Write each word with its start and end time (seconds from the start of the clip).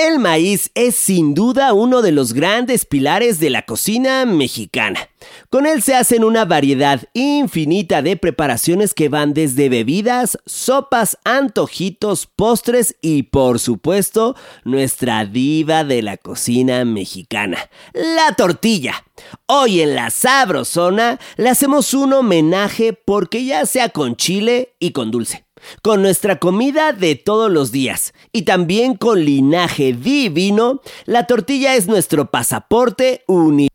El 0.00 0.18
maíz 0.18 0.70
es 0.74 0.94
sin 0.94 1.34
duda 1.34 1.74
uno 1.74 2.00
de 2.00 2.10
los 2.10 2.32
grandes 2.32 2.86
pilares 2.86 3.38
de 3.38 3.50
la 3.50 3.66
cocina 3.66 4.24
mexicana. 4.24 5.10
Con 5.50 5.66
él 5.66 5.82
se 5.82 5.94
hacen 5.94 6.24
una 6.24 6.46
variedad 6.46 7.02
infinita 7.12 8.00
de 8.00 8.16
preparaciones 8.16 8.94
que 8.94 9.10
van 9.10 9.34
desde 9.34 9.68
bebidas, 9.68 10.38
sopas, 10.46 11.18
antojitos, 11.24 12.26
postres 12.26 12.96
y 13.02 13.24
por 13.24 13.58
supuesto 13.58 14.36
nuestra 14.64 15.26
diva 15.26 15.84
de 15.84 16.00
la 16.00 16.16
cocina 16.16 16.86
mexicana, 16.86 17.58
la 17.92 18.34
tortilla. 18.36 19.04
Hoy 19.44 19.82
en 19.82 19.96
la 19.96 20.08
Sabrosona 20.08 21.20
le 21.36 21.50
hacemos 21.50 21.92
un 21.92 22.14
homenaje 22.14 22.94
porque 22.94 23.44
ya 23.44 23.66
sea 23.66 23.90
con 23.90 24.16
chile 24.16 24.72
y 24.78 24.92
con 24.92 25.10
dulce 25.10 25.44
con 25.82 26.02
nuestra 26.02 26.38
comida 26.38 26.92
de 26.92 27.14
todos 27.16 27.50
los 27.50 27.72
días 27.72 28.12
y 28.32 28.42
también 28.42 28.96
con 28.96 29.24
linaje 29.24 29.92
divino, 29.92 30.80
la 31.04 31.26
tortilla 31.26 31.74
es 31.74 31.86
nuestro 31.86 32.30
pasaporte 32.30 33.24
uni... 33.26 33.68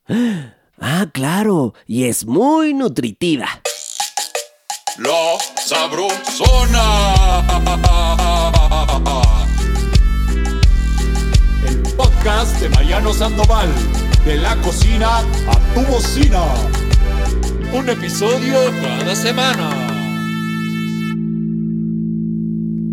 Ah, 0.79 1.07
claro, 1.13 1.73
y 1.87 2.03
es 2.03 2.25
muy 2.25 2.73
nutritiva. 2.73 3.61
La 4.97 5.37
sabrosona. 5.55 6.83
El 11.65 11.81
podcast 11.95 12.59
de 12.59 12.69
Mariano 12.69 13.13
Sandoval, 13.13 13.69
de 14.25 14.37
la 14.37 14.55
cocina 14.57 15.19
a 15.19 15.73
tu 15.73 15.81
bocina. 15.91 16.43
Un 17.73 17.89
episodio 17.89 18.57
cada 18.81 19.15
semana. 19.15 19.94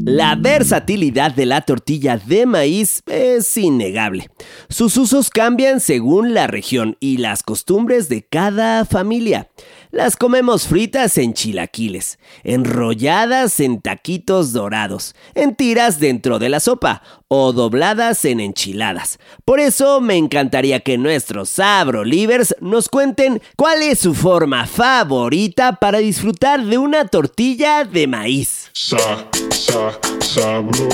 La 0.05 0.34
versatilidad 0.34 1.33
de 1.33 1.47
la 1.47 1.61
tortilla 1.61 2.16
de 2.16 2.45
maíz 2.45 3.05
es 3.06 3.56
innegable. 3.56 4.29
Sus 4.69 4.97
usos 4.97 5.30
cambian 5.30 5.79
según 5.79 6.34
la 6.34 6.48
región 6.48 6.97
y 6.98 7.18
las 7.18 7.45
costumbres 7.45 8.09
de 8.09 8.23
cada 8.23 8.85
familia. 8.85 9.49
Las 9.93 10.16
comemos 10.16 10.68
fritas 10.68 11.18
en 11.18 11.35
chilaquiles, 11.35 12.18
enrolladas 12.45 13.60
en 13.60 13.82
taquitos 13.82 14.54
dorados, 14.54 15.15
en 15.34 15.54
tiras 15.54 16.01
dentro 16.01 16.38
de 16.38 16.49
la 16.49 16.60
sopa 16.60 17.02
o 17.29 17.52
dobladas 17.52 18.24
en 18.24 18.40
enchiladas. 18.40 19.18
Por 19.45 19.60
eso 19.60 20.01
me 20.01 20.16
encantaría 20.16 20.80
que 20.80 20.96
nuestros 20.96 21.51
Sabro 21.51 22.04
Livers 22.04 22.57
nos 22.62 22.88
cuenten 22.88 23.43
cuál 23.54 23.82
es 23.82 23.99
su 23.99 24.15
forma 24.15 24.66
favorita 24.66 25.74
para 25.74 25.99
disfrutar 25.99 26.65
de 26.65 26.79
una 26.79 27.06
tortilla 27.09 27.84
de 27.84 28.06
maíz. 28.06 28.71
Sa, 28.73 29.29
sa, 29.51 29.99
sabro 30.21 30.88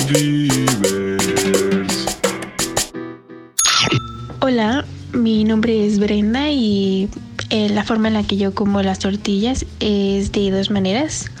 Hola, 4.41 4.85
mi 5.13 5.45
nombre 5.45 5.85
es 5.85 5.99
Brenda 5.99 6.49
y 6.49 7.07
eh, 7.49 7.69
la 7.69 7.83
forma 7.83 8.09
en 8.09 8.13
la 8.13 8.23
que 8.23 8.37
yo 8.37 8.53
como 8.53 8.81
las 8.83 8.99
tortillas 8.99 9.65
es 9.79 10.31
de 10.31 10.51
dos 10.51 10.69
maneras. 10.69 11.31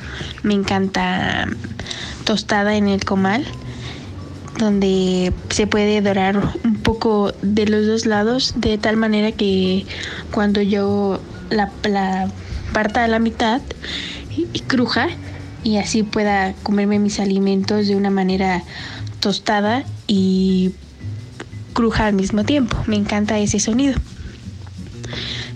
Me 0.41 0.55
encanta 0.55 1.47
tostada 2.23 2.75
en 2.75 2.87
el 2.87 3.05
comal, 3.05 3.45
donde 4.57 5.31
se 5.49 5.67
puede 5.67 6.01
dorar 6.01 6.53
un 6.63 6.75
poco 6.77 7.31
de 7.41 7.67
los 7.67 7.85
dos 7.85 8.05
lados, 8.05 8.53
de 8.57 8.77
tal 8.77 8.97
manera 8.97 9.31
que 9.31 9.85
cuando 10.31 10.61
yo 10.61 11.21
la, 11.49 11.71
parta 12.73 13.03
a 13.03 13.07
la 13.07 13.19
mitad 13.19 13.61
y 14.53 14.59
cruja, 14.61 15.09
y 15.63 15.77
así 15.77 16.03
pueda 16.03 16.53
comerme 16.63 16.99
mis 16.99 17.19
alimentos 17.19 17.87
de 17.87 17.95
una 17.95 18.09
manera 18.09 18.63
tostada 19.19 19.83
y 20.07 20.71
cruja 21.73 22.07
al 22.07 22.13
mismo 22.13 22.45
tiempo. 22.45 22.77
Me 22.87 22.95
encanta 22.95 23.37
ese 23.37 23.59
sonido. 23.59 23.95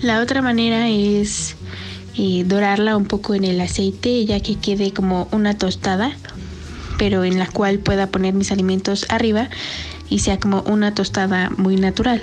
La 0.04 0.20
otra 0.20 0.42
manera 0.42 0.90
es 0.90 1.56
eh, 2.18 2.44
dorarla 2.46 2.98
un 2.98 3.06
poco 3.06 3.36
en 3.36 3.46
el 3.46 3.62
aceite 3.62 4.26
ya 4.26 4.42
que 4.42 4.56
quede 4.56 4.92
como 4.92 5.30
una 5.32 5.58
tostada, 5.58 6.12
pero 6.98 7.24
en 7.24 7.40
la 7.40 7.48
cual 7.48 7.80
pueda 7.80 8.08
poner 8.08 8.34
mis 8.34 8.52
alimentos 8.52 9.06
arriba 9.08 9.50
y 10.10 10.20
sea 10.20 10.42
como 10.42 10.62
una 10.64 10.94
tostada 10.94 11.52
muy 11.52 11.78
natural. 11.78 12.22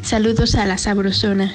Saludos 0.00 0.54
a 0.54 0.64
la 0.64 0.78
sabrosona. 0.78 1.54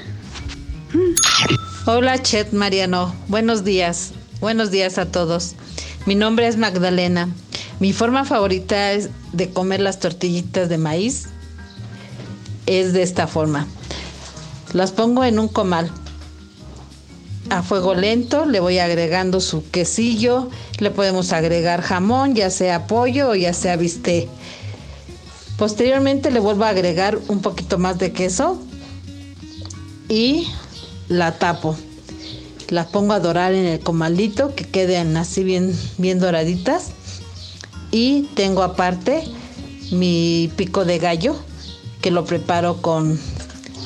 Hola 1.88 2.22
Chet 2.22 2.53
Mariano, 2.53 3.16
buenos 3.28 3.63
días, 3.63 4.11
buenos 4.39 4.69
días 4.69 5.00
a 5.00 5.07
todos. 5.07 5.55
Mi 6.05 6.13
nombre 6.13 6.45
es 6.45 6.55
Magdalena. 6.55 7.29
Mi 7.79 7.94
forma 7.94 8.25
favorita 8.25 8.91
es 8.91 9.09
de 9.34 9.50
comer 9.50 9.79
las 9.79 10.00
tortillitas 10.00 10.69
de 10.69 10.78
maíz 10.78 11.29
es 12.67 12.94
de 12.94 13.01
esta 13.01 13.25
forma. 13.25 13.66
Las 14.74 14.91
pongo 14.91 15.24
en 15.24 15.40
un 15.40 15.47
comal. 15.47 15.90
A 17.50 17.63
fuego 17.63 17.96
lento 17.96 18.46
le 18.46 18.59
voy 18.59 18.78
agregando 18.78 19.40
su 19.40 19.68
quesillo. 19.69 20.50
Le 20.78 20.91
podemos 20.91 21.34
agregar 21.34 21.81
jamón, 21.81 22.35
ya 22.35 22.52
sea 22.52 22.85
pollo 22.85 23.29
o 23.29 23.35
ya 23.35 23.53
sea 23.53 23.75
bistec. 23.75 24.29
Posteriormente 25.58 26.31
le 26.31 26.40
vuelvo 26.40 26.63
a 26.66 26.69
agregar 26.69 27.19
un 27.28 27.41
poquito 27.41 27.78
más 27.78 27.97
de 27.97 28.13
queso 28.13 28.62
y 30.08 30.47
la 31.08 31.38
tapo. 31.38 31.75
La 32.69 32.88
pongo 32.88 33.13
a 33.13 33.19
dorar 33.19 33.53
en 33.53 33.66
el 33.66 33.79
comalito 33.79 34.53
que 34.53 34.66
queden 34.66 35.18
así 35.18 35.44
bien, 35.44 35.75
bien 35.97 36.19
doraditas. 36.19 36.91
Y 37.91 38.29
tengo 38.35 38.62
aparte 38.62 39.24
mi 39.91 40.52
pico 40.56 40.85
de 40.85 41.00
gallo 41.00 41.35
que 42.02 42.12
lo 42.12 42.25
preparo 42.25 42.81
con 42.81 43.19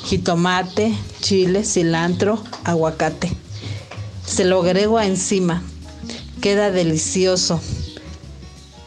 jitomate, 0.03 0.93
chile, 1.21 1.63
cilantro, 1.63 2.43
aguacate. 2.63 3.31
Se 4.25 4.45
lo 4.45 4.61
agrego 4.61 4.99
encima. 4.99 5.63
Queda 6.41 6.71
delicioso. 6.71 7.61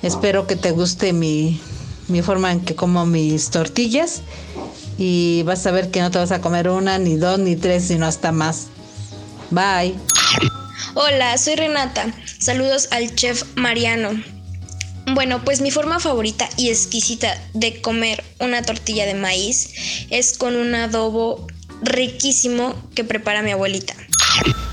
Espero 0.02 0.46
que 0.46 0.56
te 0.56 0.72
guste 0.72 1.12
mi, 1.12 1.60
mi 2.08 2.22
forma 2.22 2.52
en 2.52 2.60
que 2.60 2.74
como 2.74 3.06
mis 3.06 3.50
tortillas 3.50 4.22
y 4.98 5.42
vas 5.44 5.66
a 5.66 5.70
ver 5.70 5.90
que 5.90 6.00
no 6.00 6.10
te 6.10 6.18
vas 6.18 6.32
a 6.32 6.40
comer 6.40 6.68
una, 6.68 6.98
ni 6.98 7.16
dos, 7.16 7.38
ni 7.38 7.56
tres, 7.56 7.84
sino 7.84 8.06
hasta 8.06 8.32
más. 8.32 8.68
Bye. 9.50 9.94
Hola, 10.94 11.36
soy 11.38 11.56
Renata. 11.56 12.06
Saludos 12.38 12.88
al 12.90 13.14
chef 13.14 13.44
Mariano. 13.56 14.35
Bueno, 15.14 15.40
pues 15.44 15.60
mi 15.60 15.70
forma 15.70 16.00
favorita 16.00 16.48
y 16.56 16.68
exquisita 16.68 17.28
de 17.54 17.80
comer 17.80 18.24
una 18.40 18.62
tortilla 18.62 19.06
de 19.06 19.14
maíz 19.14 20.06
es 20.10 20.36
con 20.36 20.56
un 20.56 20.74
adobo 20.74 21.46
riquísimo 21.80 22.74
que 22.94 23.04
prepara 23.04 23.42
mi 23.42 23.52
abuelita. 23.52 23.94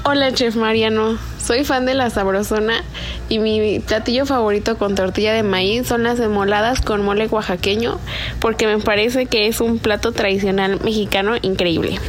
Hola, 0.06 0.34
chef 0.34 0.56
Mariano. 0.56 1.20
Soy 1.42 1.64
fan 1.64 1.86
de 1.86 1.94
la 1.94 2.10
sabrosona 2.10 2.84
y 3.30 3.38
mi 3.38 3.80
platillo 3.80 4.26
favorito 4.26 4.78
con 4.78 4.96
tortilla 4.96 5.34
de 5.34 5.44
maíz 5.44 5.88
son 5.88 6.04
las 6.04 6.20
emoladas 6.20 6.82
con 6.82 7.04
mole 7.04 7.28
oaxaqueño 7.28 8.00
porque 8.40 8.66
me 8.66 8.80
parece 8.80 9.28
que 9.28 9.48
es 9.48 9.62
un 9.62 9.78
plato 9.78 10.14
tradicional 10.14 10.80
mexicano 10.84 11.36
increíble. 11.42 12.00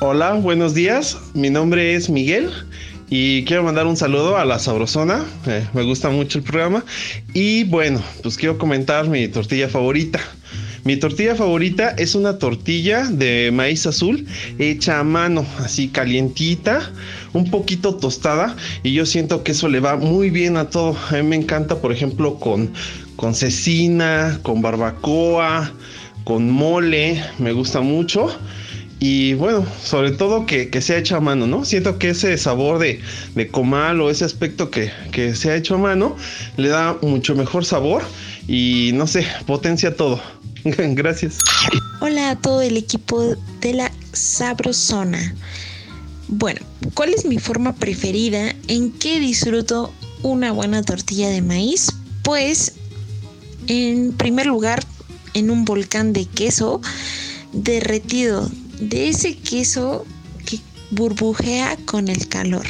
Hola, 0.00 0.34
buenos 0.34 0.74
días. 0.74 1.16
Mi 1.32 1.50
nombre 1.50 1.94
es 1.94 2.10
Miguel 2.10 2.52
y 3.16 3.44
quiero 3.44 3.62
mandar 3.62 3.86
un 3.86 3.96
saludo 3.96 4.38
a 4.38 4.44
la 4.44 4.58
Sabrosona. 4.58 5.24
Eh, 5.46 5.64
me 5.72 5.84
gusta 5.84 6.10
mucho 6.10 6.38
el 6.38 6.42
programa. 6.42 6.84
Y 7.32 7.62
bueno, 7.62 8.02
pues 8.24 8.36
quiero 8.36 8.58
comentar 8.58 9.06
mi 9.08 9.28
tortilla 9.28 9.68
favorita. 9.68 10.18
Mi 10.82 10.96
tortilla 10.96 11.36
favorita 11.36 11.90
es 11.90 12.16
una 12.16 12.38
tortilla 12.38 13.04
de 13.04 13.52
maíz 13.52 13.86
azul 13.86 14.26
hecha 14.58 14.98
a 14.98 15.04
mano, 15.04 15.46
así 15.60 15.90
calientita, 15.90 16.90
un 17.32 17.52
poquito 17.52 17.94
tostada 17.94 18.56
y 18.82 18.94
yo 18.94 19.06
siento 19.06 19.44
que 19.44 19.52
eso 19.52 19.68
le 19.68 19.78
va 19.78 19.94
muy 19.94 20.30
bien 20.30 20.56
a 20.56 20.68
todo. 20.70 20.96
A 21.10 21.12
mí 21.12 21.22
me 21.22 21.36
encanta, 21.36 21.80
por 21.80 21.92
ejemplo, 21.92 22.40
con, 22.40 22.72
con 23.14 23.32
cecina, 23.36 24.40
con 24.42 24.60
barbacoa, 24.60 25.72
con 26.24 26.50
mole, 26.50 27.22
me 27.38 27.52
gusta 27.52 27.80
mucho. 27.80 28.26
Y 29.06 29.34
bueno, 29.34 29.66
sobre 29.84 30.12
todo 30.12 30.46
que, 30.46 30.70
sea 30.80 30.96
hecho 30.96 31.14
a 31.14 31.20
mano, 31.20 31.46
¿no? 31.46 31.66
Siento 31.66 31.98
que 31.98 32.08
ese 32.08 32.38
sabor 32.38 32.78
de, 32.78 33.02
comal 33.50 34.00
o 34.00 34.08
ese 34.08 34.24
aspecto 34.24 34.70
que, 34.70 34.90
que 35.12 35.34
sea 35.34 35.56
hecho 35.56 35.74
a 35.74 35.78
mano 35.78 36.16
le 36.56 36.70
da 36.70 36.96
mucho 37.02 37.34
mejor 37.34 37.66
sabor 37.66 38.02
y 38.48 38.92
no 38.94 39.06
sé, 39.06 39.26
potencia 39.46 39.94
todo. 39.94 40.22
Gracias. 40.64 41.36
Hola 42.00 42.30
a 42.30 42.36
todo 42.36 42.62
el 42.62 42.78
equipo 42.78 43.36
de 43.60 43.74
la 43.74 43.92
Sabrosona. 44.14 45.34
Bueno, 46.28 46.62
¿cuál 46.94 47.12
es 47.12 47.26
mi 47.26 47.38
forma 47.38 47.74
preferida? 47.74 48.54
¿En 48.68 48.90
qué 48.90 49.20
disfruto 49.20 49.92
una 50.22 50.50
buena 50.50 50.82
tortilla 50.82 51.28
de 51.28 51.42
maíz? 51.42 51.92
Pues, 52.22 52.72
en 53.66 54.14
primer 54.14 54.46
lugar, 54.46 54.82
en 55.34 55.50
un 55.50 55.66
volcán 55.66 56.14
de 56.14 56.24
queso 56.24 56.80
derretido 57.52 58.50
de 58.80 59.08
ese 59.08 59.36
queso 59.36 60.04
que 60.46 60.60
burbujea 60.90 61.76
con 61.84 62.08
el 62.08 62.28
calor. 62.28 62.66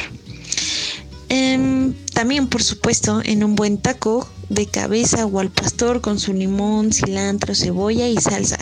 Em, 1.29 1.95
también, 2.13 2.47
por 2.47 2.63
supuesto, 2.63 3.21
en 3.25 3.43
un 3.43 3.57
buen 3.57 3.79
taco 3.79 4.29
de 4.49 4.67
cabeza 4.67 5.27
o 5.27 5.41
al 5.41 5.51
pastor 5.51 6.01
con 6.01 6.21
su 6.21 6.33
limón, 6.33 6.93
cilantro, 6.93 7.55
cebolla 7.55 8.07
y 8.07 8.17
salsa. 8.17 8.59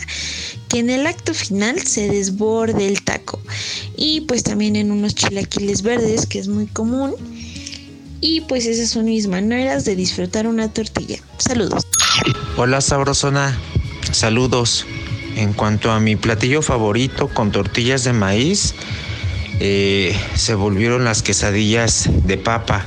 Que 0.69 0.79
en 0.79 0.89
el 0.89 1.05
acto 1.05 1.33
final 1.33 1.79
se 1.81 2.09
desborde 2.09 2.87
el 2.87 3.03
taco. 3.03 3.39
Y 3.95 4.21
pues 4.21 4.43
también 4.43 4.75
en 4.75 4.91
unos 4.91 5.13
chilaquiles 5.13 5.81
verdes, 5.81 6.25
que 6.25 6.39
es 6.39 6.47
muy 6.47 6.67
común. 6.67 7.13
Y 8.21 8.41
pues 8.41 8.65
esas 8.65 8.89
son 8.89 9.05
mis 9.05 9.27
maneras 9.27 9.85
de 9.85 9.95
disfrutar 9.95 10.47
una 10.47 10.71
tortilla. 10.71 11.19
Saludos. 11.37 11.83
Hola 12.55 12.79
Sabrosona, 12.81 13.59
saludos. 14.11 14.85
En 15.35 15.53
cuanto 15.53 15.91
a 15.91 15.99
mi 15.99 16.15
platillo 16.15 16.61
favorito 16.61 17.27
con 17.27 17.51
tortillas 17.51 18.03
de 18.03 18.13
maíz, 18.13 18.75
eh, 19.59 20.15
se 20.35 20.55
volvieron 20.55 21.03
las 21.03 21.23
quesadillas 21.23 22.09
de 22.25 22.37
papa. 22.37 22.83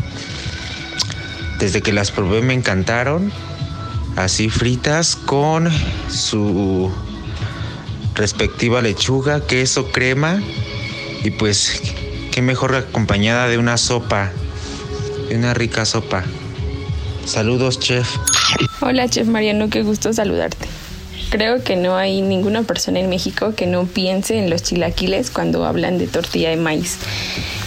Desde 1.59 1.83
que 1.83 1.93
las 1.93 2.11
probé 2.11 2.43
me 2.43 2.55
encantaron, 2.55 3.33
así 4.17 4.49
fritas 4.49 5.17
con 5.17 5.71
su 6.09 6.93
respectiva 8.15 8.83
lechuga, 8.83 9.47
queso, 9.47 9.91
crema 9.91 10.41
y 11.25 11.31
pues 11.31 11.83
qué 12.33 12.43
mejor 12.43 12.75
acompañada 12.75 13.49
de 13.49 13.59
una 13.59 13.77
sopa, 13.77 14.31
de 15.29 15.37
una 15.37 15.55
rica 15.55 15.85
sopa. 15.85 16.25
Saludos, 17.25 17.81
chef. 17.81 18.09
Hola, 18.81 19.09
chef 19.09 19.27
Mariano, 19.27 19.69
qué 19.69 19.83
gusto 19.83 20.13
saludarte. 20.13 20.76
Creo 21.31 21.63
que 21.63 21.77
no 21.77 21.97
hay 21.97 22.23
ninguna 22.23 22.63
persona 22.63 23.01
en 23.01 23.09
México 23.09 23.55
que 23.55 23.67
no 23.67 23.85
piense 23.87 24.39
en 24.39 24.49
los 24.49 24.63
chilaquiles 24.63 25.31
cuando 25.31 25.65
hablan 25.65 25.99
de 25.99 26.07
tortilla 26.07 26.51
de 26.51 26.57
maíz. 26.57 26.99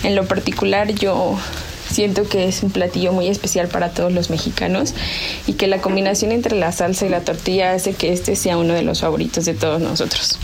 En 0.04 0.16
lo 0.16 0.26
particular 0.28 0.94
yo 0.94 1.38
siento 1.92 2.28
que 2.28 2.48
es 2.48 2.64
un 2.64 2.72
platillo 2.72 3.12
muy 3.12 3.28
especial 3.28 3.68
para 3.68 3.90
todos 3.90 4.14
los 4.14 4.30
mexicanos 4.30 4.94
y 5.48 5.54
que 5.54 5.68
la 5.68 5.82
combinación 5.82 6.32
entre 6.32 6.58
la 6.58 6.72
salsa 6.72 7.06
y 7.06 7.10
la 7.10 7.22
tortilla 7.22 7.74
hace 7.74 7.94
que 7.94 8.14
este 8.14 8.36
sea 8.36 8.58
uno 8.58 8.74
de 8.74 8.84
los 8.84 9.02
favoritos 9.02 9.46
de 9.46 9.54
todos 9.54 9.82
nosotros. 9.82 10.40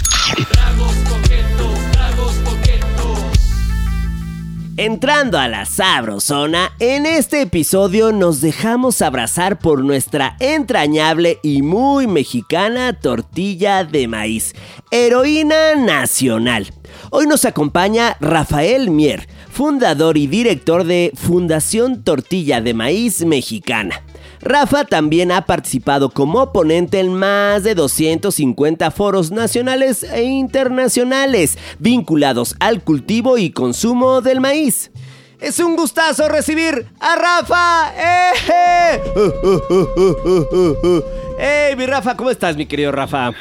Entrando 4.78 5.40
a 5.40 5.48
la 5.48 5.64
sabrosona, 5.64 6.74
en 6.80 7.06
este 7.06 7.40
episodio 7.40 8.12
nos 8.12 8.42
dejamos 8.42 9.02
abrazar 9.02 9.58
por 9.58 9.82
nuestra 9.86 10.36
entrañable 10.42 11.40
y 11.42 11.62
muy 11.62 12.08
mexicana 12.08 12.92
tortilla 12.92 13.86
de 13.86 14.10
maíz, 14.10 14.54
heroína 14.92 15.76
nacional. 15.76 16.74
Hoy 17.10 17.28
nos 17.28 17.46
acompaña 17.46 18.18
Rafael 18.20 18.90
Mier, 18.90 19.28
fundador 19.50 20.18
y 20.18 20.28
director 20.28 20.84
de 20.84 21.12
Fundación 21.16 22.04
Tortilla 22.04 22.62
de 22.62 22.74
Maíz 22.74 23.26
Mexicana. 23.26 24.02
Rafa 24.42 24.86
también 24.86 25.32
ha 25.32 25.46
participado 25.46 26.10
como 26.10 26.52
ponente 26.52 27.00
en 27.00 27.14
más 27.14 27.64
de 27.64 27.74
250 27.74 28.92
foros 28.92 29.32
nacionales 29.32 30.04
e 30.04 30.24
internacionales 30.24 31.58
vinculados 31.80 32.56
al 32.60 32.84
cultivo 32.84 33.38
y 33.38 33.50
consumo 33.52 34.22
del 34.22 34.42
maíz. 34.42 34.92
Es 35.40 35.60
un 35.60 35.76
gustazo 35.76 36.30
recibir 36.30 36.88
a 37.00 37.16
Rafa. 37.16 37.94
¡Eh! 37.98 39.02
¡Hey, 41.38 41.76
mi 41.76 41.86
Rafa! 41.86 42.16
¿Cómo 42.16 42.30
estás, 42.30 42.56
mi 42.56 42.66
querido 42.66 42.92
Rafa? 42.92 43.32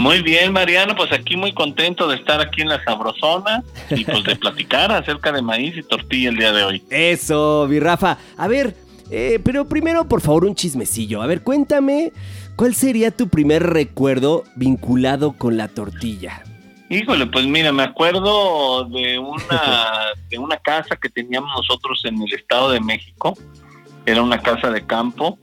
Muy 0.00 0.22
bien, 0.22 0.50
Mariano, 0.54 0.96
pues 0.96 1.12
aquí 1.12 1.36
muy 1.36 1.52
contento 1.52 2.08
de 2.08 2.16
estar 2.16 2.40
aquí 2.40 2.62
en 2.62 2.70
la 2.70 2.82
Sabrosona 2.82 3.62
y 3.90 4.02
pues 4.06 4.24
de 4.24 4.34
platicar 4.40 4.90
acerca 4.90 5.30
de 5.30 5.42
maíz 5.42 5.76
y 5.76 5.82
tortilla 5.82 6.30
el 6.30 6.36
día 6.36 6.52
de 6.52 6.64
hoy. 6.64 6.82
Eso, 6.88 7.66
mi 7.68 7.80
Rafa. 7.80 8.16
A 8.38 8.48
ver, 8.48 8.74
eh, 9.10 9.38
pero 9.44 9.68
primero, 9.68 10.08
por 10.08 10.22
favor, 10.22 10.46
un 10.46 10.54
chismecillo. 10.54 11.20
A 11.20 11.26
ver, 11.26 11.42
cuéntame, 11.42 12.12
¿cuál 12.56 12.74
sería 12.74 13.10
tu 13.10 13.28
primer 13.28 13.62
recuerdo 13.62 14.44
vinculado 14.56 15.34
con 15.36 15.58
la 15.58 15.68
tortilla? 15.68 16.44
Híjole, 16.88 17.26
pues 17.26 17.44
mira, 17.44 17.70
me 17.70 17.82
acuerdo 17.82 18.84
de 18.84 19.18
una, 19.18 20.14
de 20.30 20.38
una 20.38 20.56
casa 20.56 20.96
que 20.96 21.10
teníamos 21.10 21.50
nosotros 21.54 22.00
en 22.06 22.22
el 22.22 22.32
Estado 22.32 22.70
de 22.70 22.80
México. 22.80 23.36
Era 24.06 24.22
una 24.22 24.40
casa 24.40 24.70
de 24.70 24.80
campo. 24.86 25.38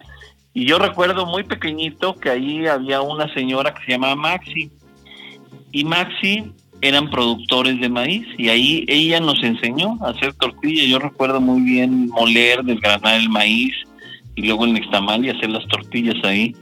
Y 0.57 0.65
yo 0.65 0.79
recuerdo 0.79 1.27
muy 1.27 1.43
pequeñito 1.43 2.15
que 2.15 2.31
ahí 2.31 2.65
había 2.65 2.99
una 2.99 3.31
señora 3.31 3.75
que 3.75 3.85
se 3.85 3.91
llamaba 3.91 4.15
Maxi. 4.15 4.71
Y 5.71 5.83
Maxi 5.83 6.51
eran 6.81 7.11
productores 7.11 7.79
de 7.79 7.87
maíz 7.87 8.25
y 8.39 8.49
ahí 8.49 8.83
ella 8.87 9.19
nos 9.19 9.43
enseñó 9.43 9.99
a 10.03 10.09
hacer 10.09 10.33
tortilla. 10.33 10.83
Yo 10.85 10.97
recuerdo 10.97 11.39
muy 11.39 11.61
bien 11.61 12.07
moler, 12.07 12.63
desgranar 12.63 13.21
el 13.21 13.29
maíz 13.29 13.71
y 14.33 14.47
luego 14.47 14.65
el 14.65 14.73
nixtamal 14.73 15.23
y 15.23 15.29
hacer 15.29 15.51
las 15.51 15.67
tortillas 15.67 16.15
ahí 16.23 16.55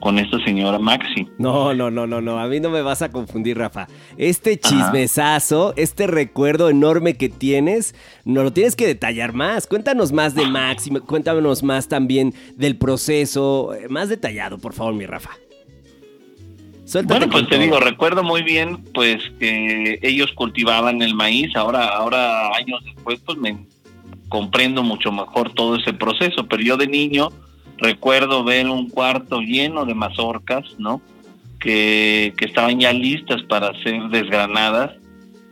con 0.00 0.18
esta 0.18 0.42
señora 0.44 0.78
Maxi. 0.78 1.28
No, 1.38 1.74
no, 1.74 1.90
no, 1.90 2.06
no, 2.06 2.20
no, 2.20 2.38
a 2.38 2.46
mí 2.46 2.60
no 2.60 2.70
me 2.70 2.82
vas 2.82 3.02
a 3.02 3.10
confundir, 3.10 3.58
Rafa. 3.58 3.88
Este 4.16 4.58
chismesazo, 4.58 5.74
este 5.76 6.06
recuerdo 6.06 6.70
enorme 6.70 7.14
que 7.14 7.28
tienes, 7.28 7.94
no 8.24 8.42
lo 8.42 8.52
tienes 8.52 8.76
que 8.76 8.86
detallar 8.86 9.32
más. 9.32 9.66
Cuéntanos 9.66 10.12
más 10.12 10.34
de 10.34 10.46
Maxi, 10.46 10.90
cuéntanos 10.90 11.62
más 11.62 11.88
también 11.88 12.34
del 12.56 12.76
proceso, 12.76 13.74
eh, 13.74 13.88
más 13.88 14.08
detallado, 14.08 14.58
por 14.58 14.72
favor, 14.72 14.94
mi 14.94 15.06
Rafa 15.06 15.30
bueno, 17.04 17.28
pues 17.28 17.48
te 17.48 17.58
digo, 17.58 17.80
recuerdo 17.80 18.22
muy 18.22 18.42
bien 18.42 18.82
pues 18.94 19.18
que 19.38 19.98
ellos 20.02 20.32
cultivaban 20.32 21.02
el 21.02 21.14
maíz, 21.14 21.54
ahora 21.54 21.88
ahora 21.88 22.54
años 22.56 22.82
después 22.84 23.20
pues 23.26 23.36
me 23.38 23.58
comprendo 24.28 24.82
mucho 24.82 25.12
mejor 25.12 25.52
todo 25.52 25.76
ese 25.76 25.92
proceso, 25.92 26.46
pero 26.48 26.62
yo 26.62 26.76
de 26.76 26.86
niño 26.86 27.30
recuerdo 27.78 28.44
ver 28.44 28.68
un 28.68 28.88
cuarto 28.88 29.40
lleno 29.40 29.84
de 29.84 29.94
mazorcas, 29.94 30.64
¿no? 30.78 31.00
Que, 31.58 32.32
que 32.36 32.44
estaban 32.44 32.78
ya 32.78 32.92
listas 32.92 33.42
para 33.42 33.72
ser 33.82 34.00
desgranadas 34.10 34.92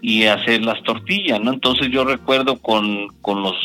y 0.00 0.24
hacer 0.24 0.64
las 0.64 0.82
tortillas, 0.82 1.40
¿no? 1.40 1.52
Entonces 1.52 1.88
yo 1.90 2.04
recuerdo 2.04 2.58
con, 2.58 3.08
con 3.22 3.42
los 3.42 3.56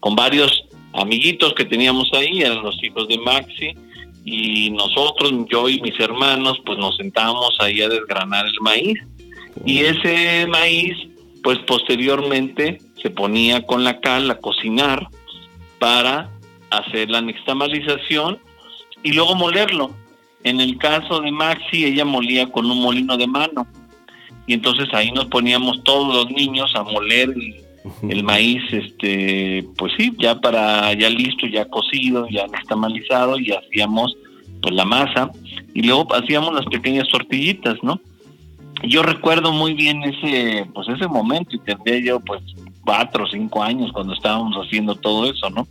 con 0.00 0.16
varios 0.16 0.64
amiguitos 0.94 1.54
que 1.54 1.64
teníamos 1.64 2.12
ahí, 2.12 2.42
eran 2.42 2.62
los 2.62 2.82
hijos 2.82 3.06
de 3.08 3.18
Maxi, 3.18 3.74
y 4.24 4.70
nosotros, 4.70 5.32
yo 5.48 5.68
y 5.68 5.80
mis 5.80 5.98
hermanos, 5.98 6.60
pues 6.64 6.78
nos 6.78 6.96
sentábamos 6.96 7.56
ahí 7.60 7.80
a 7.82 7.88
desgranar 7.88 8.46
el 8.46 8.60
maíz. 8.60 8.98
Y 9.64 9.80
ese 9.80 10.46
maíz, 10.46 10.96
pues 11.42 11.58
posteriormente 11.66 12.78
se 13.00 13.10
ponía 13.10 13.62
con 13.66 13.84
la 13.84 14.00
cal 14.00 14.30
a 14.30 14.38
cocinar 14.38 15.08
para 15.78 16.30
hacer 16.78 17.10
la 17.10 17.20
nixtamalización 17.20 18.38
y 19.02 19.12
luego 19.12 19.34
molerlo. 19.34 19.90
En 20.44 20.60
el 20.60 20.76
caso 20.78 21.20
de 21.20 21.30
Maxi, 21.30 21.84
ella 21.84 22.04
molía 22.04 22.50
con 22.50 22.70
un 22.70 22.80
molino 22.80 23.16
de 23.16 23.26
mano. 23.26 23.66
Y 24.46 24.54
entonces 24.54 24.88
ahí 24.92 25.10
nos 25.12 25.26
poníamos 25.26 25.84
todos 25.84 26.14
los 26.14 26.30
niños 26.30 26.74
a 26.74 26.82
moler 26.82 27.30
el, 27.30 27.62
el 28.10 28.24
maíz, 28.24 28.62
este, 28.72 29.64
pues 29.76 29.92
sí, 29.96 30.12
ya 30.18 30.40
para, 30.40 30.92
ya 30.94 31.08
listo, 31.08 31.46
ya 31.46 31.64
cocido, 31.66 32.26
ya 32.28 32.46
nixtamalizado 32.46 33.38
y 33.38 33.52
hacíamos 33.52 34.16
pues 34.60 34.74
la 34.74 34.84
masa 34.84 35.30
y 35.74 35.82
luego 35.82 36.14
hacíamos 36.14 36.54
las 36.54 36.66
pequeñas 36.66 37.08
tortillitas, 37.08 37.76
¿no? 37.82 38.00
Yo 38.84 39.02
recuerdo 39.02 39.52
muy 39.52 39.74
bien 39.74 40.02
ese, 40.02 40.66
pues 40.74 40.88
ese 40.88 41.06
momento 41.06 41.56
y 41.56 41.60
tendría 41.60 41.98
yo 42.00 42.20
pues 42.20 42.42
cuatro 42.84 43.24
o 43.24 43.28
cinco 43.28 43.62
años 43.62 43.92
cuando 43.92 44.14
estábamos 44.14 44.56
haciendo 44.56 44.94
todo 44.96 45.30
eso, 45.30 45.50
¿no? 45.50 45.66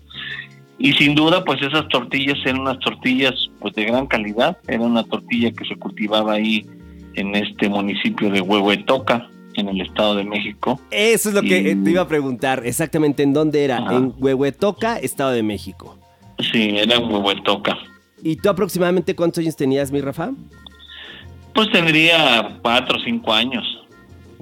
Y 0.84 0.94
sin 0.94 1.14
duda, 1.14 1.44
pues 1.44 1.62
esas 1.62 1.88
tortillas 1.90 2.40
eran 2.44 2.62
unas 2.62 2.80
tortillas 2.80 3.34
pues 3.60 3.76
de 3.76 3.86
gran 3.86 4.08
calidad, 4.08 4.58
era 4.68 4.82
una 4.82 5.04
tortilla 5.04 5.52
que 5.52 5.64
se 5.64 5.76
cultivaba 5.76 6.34
ahí 6.34 6.66
en 7.14 7.36
este 7.36 7.70
municipio 7.70 8.32
de 8.32 8.42
Huehuetoca, 8.42 9.30
en 9.54 9.70
el 9.70 9.80
Estado 9.82 10.16
de 10.16 10.24
México. 10.24 10.82
Eso 10.90 11.30
es 11.30 11.36
lo 11.36 11.44
que 11.44 11.76
te 11.76 11.92
iba 11.92 12.02
a 12.02 12.08
preguntar, 12.08 12.64
exactamente 12.66 13.22
en 13.22 13.32
dónde 13.32 13.64
era, 13.64 13.78
en 13.92 14.16
Huehuetoca, 14.18 14.98
Estado 14.98 15.34
de 15.34 15.44
México. 15.44 16.00
Sí, 16.52 16.72
era 16.76 16.96
en 16.96 17.04
Huehuetoca. 17.04 17.78
¿Y 18.24 18.38
tú 18.38 18.50
aproximadamente 18.50 19.16
cuántos 19.16 19.44
años 19.44 19.56
tenías, 19.56 19.92
mi 19.92 20.02
Rafa? 20.02 20.32
Pues 21.54 21.72
tendría 21.72 22.58
cuatro 22.64 22.98
o 22.98 23.02
cinco 23.04 23.32
años. 23.32 23.81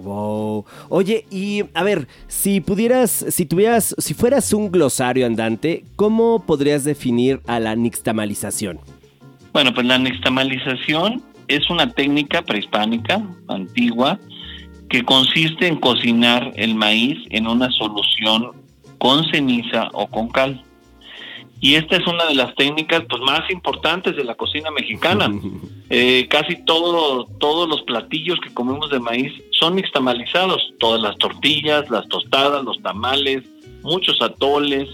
Wow. 0.04 0.66
Oye, 0.90 1.26
y 1.30 1.64
a 1.74 1.84
ver, 1.84 2.08
si 2.28 2.62
pudieras, 2.62 3.26
si 3.30 3.46
tuvieras, 3.46 3.96
si 3.98 4.14
fueras 4.14 4.54
un 4.54 4.72
glosario 4.72 5.26
andante, 5.26 5.84
¿cómo 5.96 6.46
podrías 6.46 6.84
definir 6.84 7.42
a 7.48 7.60
la 7.60 7.76
nixtamalización? 7.76 8.80
Bueno, 9.54 9.74
pues 9.74 9.86
la 9.86 9.98
nixtamalización 9.98 11.24
es 11.48 11.70
una 11.70 11.92
técnica 11.92 12.42
prehispánica, 12.44 13.22
antigua, 13.48 14.20
que 14.90 15.04
consiste 15.04 15.68
en 15.68 15.78
cocinar 15.78 16.52
el 16.56 16.76
maíz 16.76 17.18
en 17.30 17.48
una 17.48 17.70
solución 17.72 18.52
con 18.98 19.24
ceniza 19.32 19.90
o 19.94 20.08
con 20.08 20.30
cal. 20.30 20.64
Y 21.62 21.76
esta 21.76 21.98
es 21.98 22.08
una 22.08 22.26
de 22.26 22.36
las 22.36 22.56
técnicas 22.56 23.04
pues, 23.10 23.22
más 23.22 23.50
importantes 23.50 24.16
de 24.16 24.24
la 24.24 24.36
cocina 24.36 24.72
mexicana. 24.72 25.30
Eh, 25.92 26.28
casi 26.30 26.56
todo, 26.66 27.26
todos 27.40 27.68
los 27.68 27.82
platillos 27.82 28.38
que 28.44 28.54
comemos 28.54 28.92
de 28.92 29.00
maíz 29.00 29.34
son 29.50 29.76
nixtamalizados. 29.76 30.62
Todas 30.78 31.02
las 31.02 31.18
tortillas, 31.18 31.90
las 31.90 32.08
tostadas, 32.10 32.64
los 32.64 32.80
tamales, 32.84 33.44
muchos 33.82 34.22
atoles. 34.22 34.88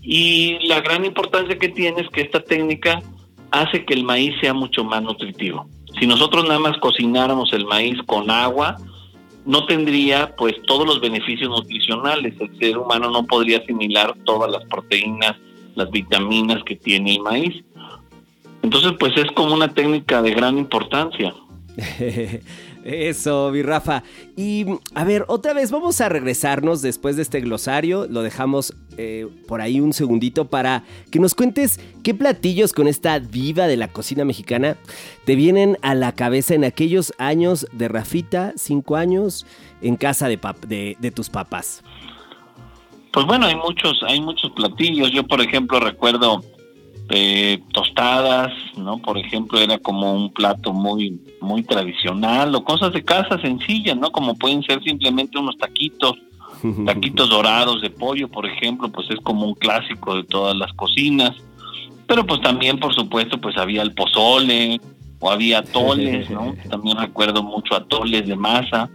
Y 0.00 0.66
la 0.66 0.80
gran 0.80 1.04
importancia 1.04 1.58
que 1.58 1.68
tiene 1.68 2.00
es 2.00 2.08
que 2.08 2.22
esta 2.22 2.40
técnica 2.40 3.02
hace 3.50 3.84
que 3.84 3.92
el 3.92 4.02
maíz 4.02 4.34
sea 4.40 4.54
mucho 4.54 4.82
más 4.82 5.02
nutritivo. 5.02 5.68
Si 5.98 6.06
nosotros 6.06 6.44
nada 6.44 6.60
más 6.60 6.78
cocináramos 6.78 7.52
el 7.52 7.66
maíz 7.66 7.98
con 8.06 8.30
agua, 8.30 8.76
no 9.44 9.64
tendría 9.66 10.34
pues 10.36 10.54
todos 10.66 10.86
los 10.86 11.00
beneficios 11.00 11.48
nutricionales. 11.48 12.34
El 12.40 12.58
ser 12.58 12.78
humano 12.78 13.10
no 13.10 13.24
podría 13.24 13.58
asimilar 13.58 14.14
todas 14.24 14.50
las 14.50 14.64
proteínas, 14.66 15.36
las 15.78 15.90
vitaminas 15.90 16.62
que 16.64 16.76
tiene 16.76 17.14
el 17.14 17.20
maíz. 17.22 17.64
Entonces 18.62 18.92
pues 18.98 19.16
es 19.16 19.30
como 19.32 19.54
una 19.54 19.72
técnica 19.72 20.20
de 20.20 20.34
gran 20.34 20.58
importancia. 20.58 21.34
Eso, 22.84 23.50
mi 23.52 23.62
Rafa. 23.62 24.02
Y 24.36 24.64
a 24.94 25.04
ver, 25.04 25.24
otra 25.28 25.52
vez 25.52 25.70
vamos 25.70 26.00
a 26.00 26.08
regresarnos 26.08 26.80
después 26.80 27.16
de 27.16 27.22
este 27.22 27.40
glosario. 27.40 28.06
Lo 28.08 28.22
dejamos 28.22 28.74
eh, 28.96 29.28
por 29.46 29.60
ahí 29.60 29.80
un 29.80 29.92
segundito 29.92 30.46
para 30.46 30.84
que 31.10 31.18
nos 31.18 31.34
cuentes 31.34 31.80
qué 32.02 32.14
platillos 32.14 32.72
con 32.72 32.88
esta 32.88 33.20
diva 33.20 33.66
de 33.66 33.76
la 33.76 33.88
cocina 33.88 34.24
mexicana 34.24 34.76
te 35.24 35.34
vienen 35.34 35.76
a 35.82 35.94
la 35.94 36.12
cabeza 36.12 36.54
en 36.54 36.64
aquellos 36.64 37.12
años 37.18 37.66
de 37.72 37.88
Rafita, 37.88 38.54
cinco 38.56 38.96
años, 38.96 39.44
en 39.82 39.96
casa 39.96 40.28
de, 40.28 40.96
de, 40.98 41.10
tus 41.10 41.28
papás. 41.28 41.82
Pues 43.12 43.26
bueno, 43.26 43.46
hay 43.46 43.56
muchos, 43.56 44.00
hay 44.06 44.20
muchos 44.20 44.50
platillos. 44.52 45.10
Yo, 45.10 45.24
por 45.24 45.40
ejemplo, 45.40 45.80
recuerdo 45.80 46.42
eh, 47.10 47.58
tostadas, 47.72 48.52
¿no? 48.76 48.98
Por 48.98 49.16
ejemplo, 49.18 49.58
era 49.58 49.78
como 49.78 50.12
un 50.12 50.32
plato 50.32 50.72
muy 50.72 51.18
muy 51.40 51.62
tradicional 51.62 52.54
o 52.54 52.64
cosas 52.64 52.92
de 52.92 53.02
casa 53.02 53.40
sencillas, 53.40 53.96
¿no? 53.96 54.10
Como 54.10 54.34
pueden 54.34 54.62
ser 54.62 54.82
simplemente 54.82 55.38
unos 55.38 55.56
taquitos, 55.56 56.16
taquitos 56.86 57.30
dorados 57.30 57.80
de 57.80 57.90
pollo, 57.90 58.28
por 58.28 58.46
ejemplo, 58.46 58.90
pues 58.90 59.08
es 59.10 59.20
como 59.22 59.46
un 59.46 59.54
clásico 59.54 60.16
de 60.16 60.24
todas 60.24 60.56
las 60.56 60.72
cocinas. 60.74 61.32
Pero 62.06 62.26
pues 62.26 62.40
también, 62.40 62.78
por 62.78 62.94
supuesto, 62.94 63.38
pues 63.38 63.56
había 63.56 63.82
el 63.82 63.94
pozole 63.94 64.80
o 65.20 65.30
había 65.30 65.58
atoles, 65.58 66.28
¿no? 66.30 66.54
También 66.70 66.96
recuerdo 66.96 67.42
mucho 67.42 67.74
atoles 67.74 68.26
de 68.26 68.36
masa 68.36 68.88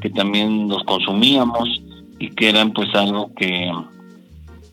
que 0.00 0.10
también 0.10 0.68
los 0.68 0.82
consumíamos 0.84 1.82
y 2.20 2.28
que 2.30 2.48
eran 2.48 2.72
pues 2.72 2.94
algo 2.94 3.34
que 3.34 3.72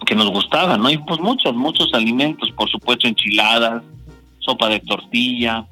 que 0.05 0.15
nos 0.15 0.29
gustaba, 0.29 0.77
¿no? 0.77 0.89
Y 0.89 0.97
pues 0.99 1.19
muchos, 1.19 1.55
muchos 1.55 1.93
alimentos, 1.93 2.51
por 2.51 2.69
supuesto 2.69 3.07
enchiladas, 3.07 3.83
sopa 4.39 4.69
de 4.69 4.79
tortilla, 4.79 5.67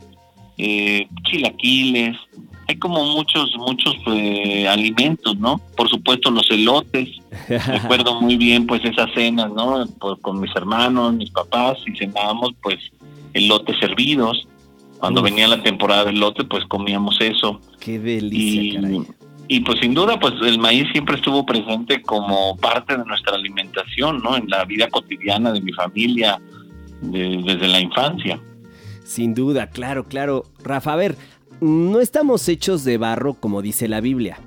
eh, 0.58 1.08
chilaquiles, 1.24 2.18
hay 2.68 2.76
como 2.78 3.04
muchos, 3.06 3.56
muchos 3.58 3.96
eh, 4.08 4.68
alimentos, 4.68 5.38
¿no? 5.38 5.62
Por 5.78 5.90
supuesto 5.90 6.32
los 6.32 6.50
elotes, 6.50 7.10
recuerdo 7.48 8.20
muy 8.20 8.38
bien 8.38 8.66
pues 8.66 8.84
esas 8.84 9.12
cenas, 9.14 9.52
¿no? 9.52 9.86
con 10.22 10.40
mis 10.40 10.54
hermanos, 10.56 11.14
mis 11.14 11.30
papás, 11.30 11.78
y 11.86 11.96
cenábamos 11.96 12.52
pues 12.62 12.92
elotes 13.34 13.78
servidos. 13.80 14.48
Cuando 15.00 15.22
venía 15.22 15.48
la 15.48 15.62
temporada 15.62 16.06
del 16.06 16.16
elote, 16.16 16.46
pues 16.46 16.66
comíamos 16.66 17.22
eso. 17.22 17.62
Qué 17.80 18.00
delicia, 18.00 18.80
y 18.80 19.06
pues 19.66 19.80
sin 19.80 19.94
duda, 19.94 20.20
pues 20.20 20.34
el 20.42 20.60
maíz 20.60 20.88
siempre 20.92 21.16
estuvo 21.16 21.46
presente 21.46 22.02
como 22.02 22.58
parte 22.58 22.98
de 22.98 23.06
nuestra 23.06 23.36
alimentación, 23.36 24.20
¿no? 24.24 24.36
En 24.36 24.50
la 24.50 24.66
vida 24.66 24.88
cotidiana 24.90 25.52
de 25.52 25.62
mi 25.62 25.72
familia 25.74 26.40
desde 27.02 27.68
la 27.68 27.80
infancia. 27.80 28.40
Sin 29.04 29.34
duda, 29.34 29.70
claro, 29.70 30.06
claro. 30.06 30.46
Rafa, 30.64 30.94
a 30.94 30.96
ver, 30.96 31.16
no 31.62 32.00
estamos 32.00 32.48
hechos 32.50 32.84
de 32.84 32.98
barro 32.98 33.36
como 33.36 33.62
dice 33.62 33.88
la 33.88 34.02
Biblia. 34.02 34.40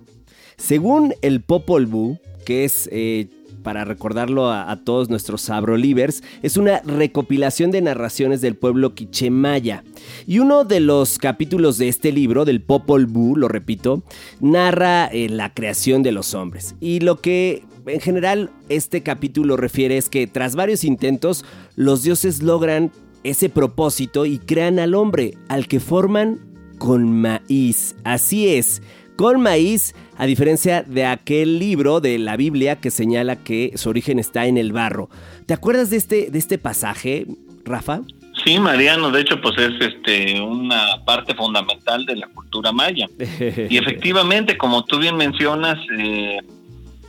Según 0.57 1.15
el 1.23 1.41
Popol 1.41 1.87
Vuh, 1.87 2.19
que 2.45 2.65
es 2.65 2.89
eh, 2.93 3.29
para 3.69 3.85
recordarlo 3.85 4.51
a, 4.51 4.75
todos 4.83 5.11
nuestros 5.11 5.43
sabrolivers, 5.43 6.23
es 6.43 6.57
una 6.57 6.81
recopilación 6.87 7.71
de 7.71 7.83
narraciones 7.83 8.41
del 8.41 8.57
pueblo 8.57 8.95
quichemaya. 8.95 9.85
Y 10.27 10.39
uno 10.39 10.65
de 10.65 10.81
los 10.81 11.19
capítulos 11.19 11.77
de 11.77 11.89
este 11.89 12.11
libro, 12.11 12.47
del 12.47 12.63
Popol 12.63 13.05
Vuh, 13.05 13.37
lo 13.37 13.47
repito, 13.47 14.03
narra 14.41 15.09
eh, 15.09 15.29
la 15.29 15.53
creación 15.53 16.03
de 16.03 16.13
los 16.13 16.33
hombres. 16.33 16.77
Y 16.81 17.01
lo 17.01 17.21
que 17.21 17.63
en 17.85 18.01
general 18.01 18.49
este 18.71 19.03
capítulo 19.03 19.59
refiere 19.59 19.99
es 19.99 20.09
que 20.09 20.27
tras 20.27 20.57
varios 20.57 20.83
intentos, 20.83 21.45
los 21.77 22.03
dioses 22.03 22.43
logran 22.43 22.91
ese 23.23 23.51
propósito 23.51 24.25
y 24.25 24.39
crean 24.39 24.79
al 24.79 24.95
hombre, 24.95 25.35
al 25.49 25.69
que 25.69 25.79
forman 25.79 26.41
con 26.79 27.21
maíz. 27.21 27.97
Así 28.03 28.49
es, 28.49 28.81
con 29.17 29.43
maíz, 29.43 29.95
a 30.19 30.27
diferencia 30.27 30.83
de 30.83 31.07
aquel 31.07 31.61
libro 31.61 32.01
de 32.01 32.19
la 32.19 32.37
Biblia 32.37 32.77
que 32.77 32.91
señala 32.91 33.37
que 33.37 33.73
su 33.77 33.89
origen 33.89 34.19
está 34.19 34.47
en 34.47 34.59
el 34.59 34.73
barro. 34.73 35.09
¿Te 35.47 35.55
acuerdas 35.55 35.91
de 35.91 35.97
este, 35.97 36.31
de 36.31 36.39
este 36.39 36.59
pasaje, 36.59 37.27
Rafa? 37.65 38.01
Sí, 38.45 38.59
Mariano, 38.59 39.11
de 39.13 39.21
hecho, 39.21 39.41
pues 39.41 39.57
es 39.59 39.75
este 39.81 40.41
una 40.41 41.05
parte 41.05 41.35
fundamental 41.35 42.05
de 42.05 42.17
la 42.17 42.27
cultura 42.29 42.73
maya. 42.73 43.07
y 43.71 43.77
efectivamente, 43.77 44.59
como 44.59 44.85
tú 44.85 44.99
bien 44.99 45.17
mencionas, 45.17 45.79
eh, 45.97 46.39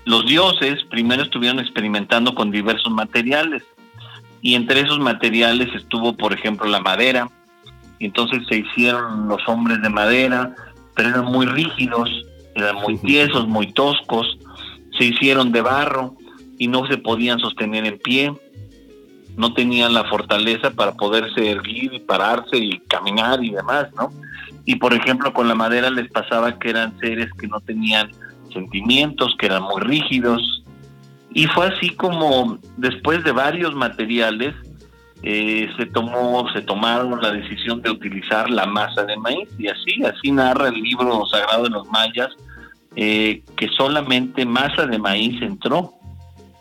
los 0.06 0.25
dioses 0.28 0.84
primero 0.92 1.24
estuvieron 1.24 1.60
experimentando 1.60 2.36
con 2.36 2.51
diversos 2.51 2.92
materiales. 2.94 3.63
Y 4.42 4.54
entre 4.54 4.82
esos 4.82 5.00
materiales 5.00 5.70
estuvo, 5.74 6.13
por 6.13 6.32
ejemplo, 6.32 6.68
la 6.68 6.80
madera. 6.80 7.28
Y 7.98 8.06
entonces 8.06 8.44
se 8.48 8.58
hicieron 8.58 9.28
los 9.28 9.42
hombres 9.48 9.82
de 9.82 9.89
madera, 9.89 10.56
pero 10.96 11.10
eran 11.10 11.25
muy 11.25 11.48
rígidos, 11.48 12.10
eran 12.60 12.75
muy 12.75 12.98
tiesos, 12.98 13.48
muy 13.48 13.72
toscos, 13.74 14.38
se 14.98 15.06
hicieron 15.06 15.51
de 15.51 15.62
barro 15.62 16.16
y 16.58 16.68
no 16.68 16.88
se 16.88 16.98
podían 16.98 17.39
sostener 17.39 17.86
en 17.86 18.00
pie, 18.00 18.34
no 19.38 19.54
tenían 19.54 19.94
la 19.94 20.04
fortaleza 20.06 20.72
para 20.72 20.94
poderse 20.94 21.50
erguir 21.50 21.94
y 21.94 22.00
pararse 22.00 22.58
y 22.58 22.80
caminar 22.80 23.44
y 23.44 23.51
demás, 23.51 23.88
¿no? 23.96 24.12
Y 24.66 24.75
por 24.75 24.94
ejemplo 24.94 25.34
con 25.34 25.48
la 25.48 25.56
madera 25.56 25.89
les 25.89 26.12
pasaba 26.12 26.60
que 26.60 26.70
eran 26.70 26.98
seres 27.00 27.32
que 27.39 27.48
no 27.48 27.60
tenían 27.62 28.12
sentimientos, 28.54 29.36
que 29.39 29.46
eran 29.46 29.63
muy 29.63 29.82
rígidos, 29.82 30.63
y 31.32 31.46
fue 31.48 31.68
así 31.68 31.92
como 31.92 32.58
después 32.78 33.24
de 33.24 33.32
varios 33.32 33.75
materiales 33.75 34.56
eh, 35.22 35.70
se 35.78 35.86
tomó, 35.88 36.48
se 36.54 36.62
tomaron 36.62 37.22
la 37.22 37.32
decisión 37.32 37.82
de 37.82 37.92
utilizar 37.92 38.50
la 38.50 38.66
masa 38.66 39.04
de 39.04 39.18
maíz. 39.18 39.50
Y 39.58 39.68
así, 39.68 40.04
así 40.04 40.32
narra 40.32 40.70
el 40.70 40.75
libro 40.75 41.25
sagrado 41.25 41.63
de 41.63 41.70
los 41.70 41.88
mayas 41.89 42.30
eh, 42.96 43.43
que 43.55 43.67
solamente 43.77 44.46
masa 44.46 44.86
de 44.86 44.98
maíz 44.98 45.41
entró 45.41 45.93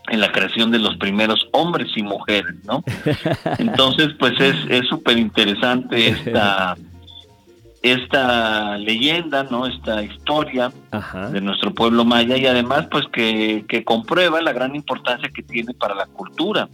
en 0.08 0.20
la 0.20 0.32
creación 0.32 0.70
de 0.70 0.78
los 0.78 0.97
primeros 0.97 1.49
hombres 1.52 1.88
y 1.97 2.02
mujeres, 2.02 2.54
¿no? 2.64 2.82
Entonces, 3.58 4.14
pues 4.18 4.32
es 4.40 4.87
súper 4.88 5.18
interesante 5.18 6.08
esta 6.08 6.76
esta 7.82 8.76
leyenda, 8.76 9.44
¿no? 9.44 9.66
Esta 9.66 10.02
historia 10.02 10.73
de 11.32 11.40
nuestro 11.40 11.73
pueblo 11.73 12.04
maya 12.04 12.37
y 12.37 12.47
además 12.47 12.88
pues 12.90 13.04
que, 13.12 13.64
que 13.68 13.85
comprueba 13.85 14.40
la 14.40 14.52
gran 14.52 14.75
importancia 14.75 15.28
que 15.28 15.42
tiene 15.42 15.75
para 15.75 15.94
la 15.94 16.06
cultura 16.06 16.68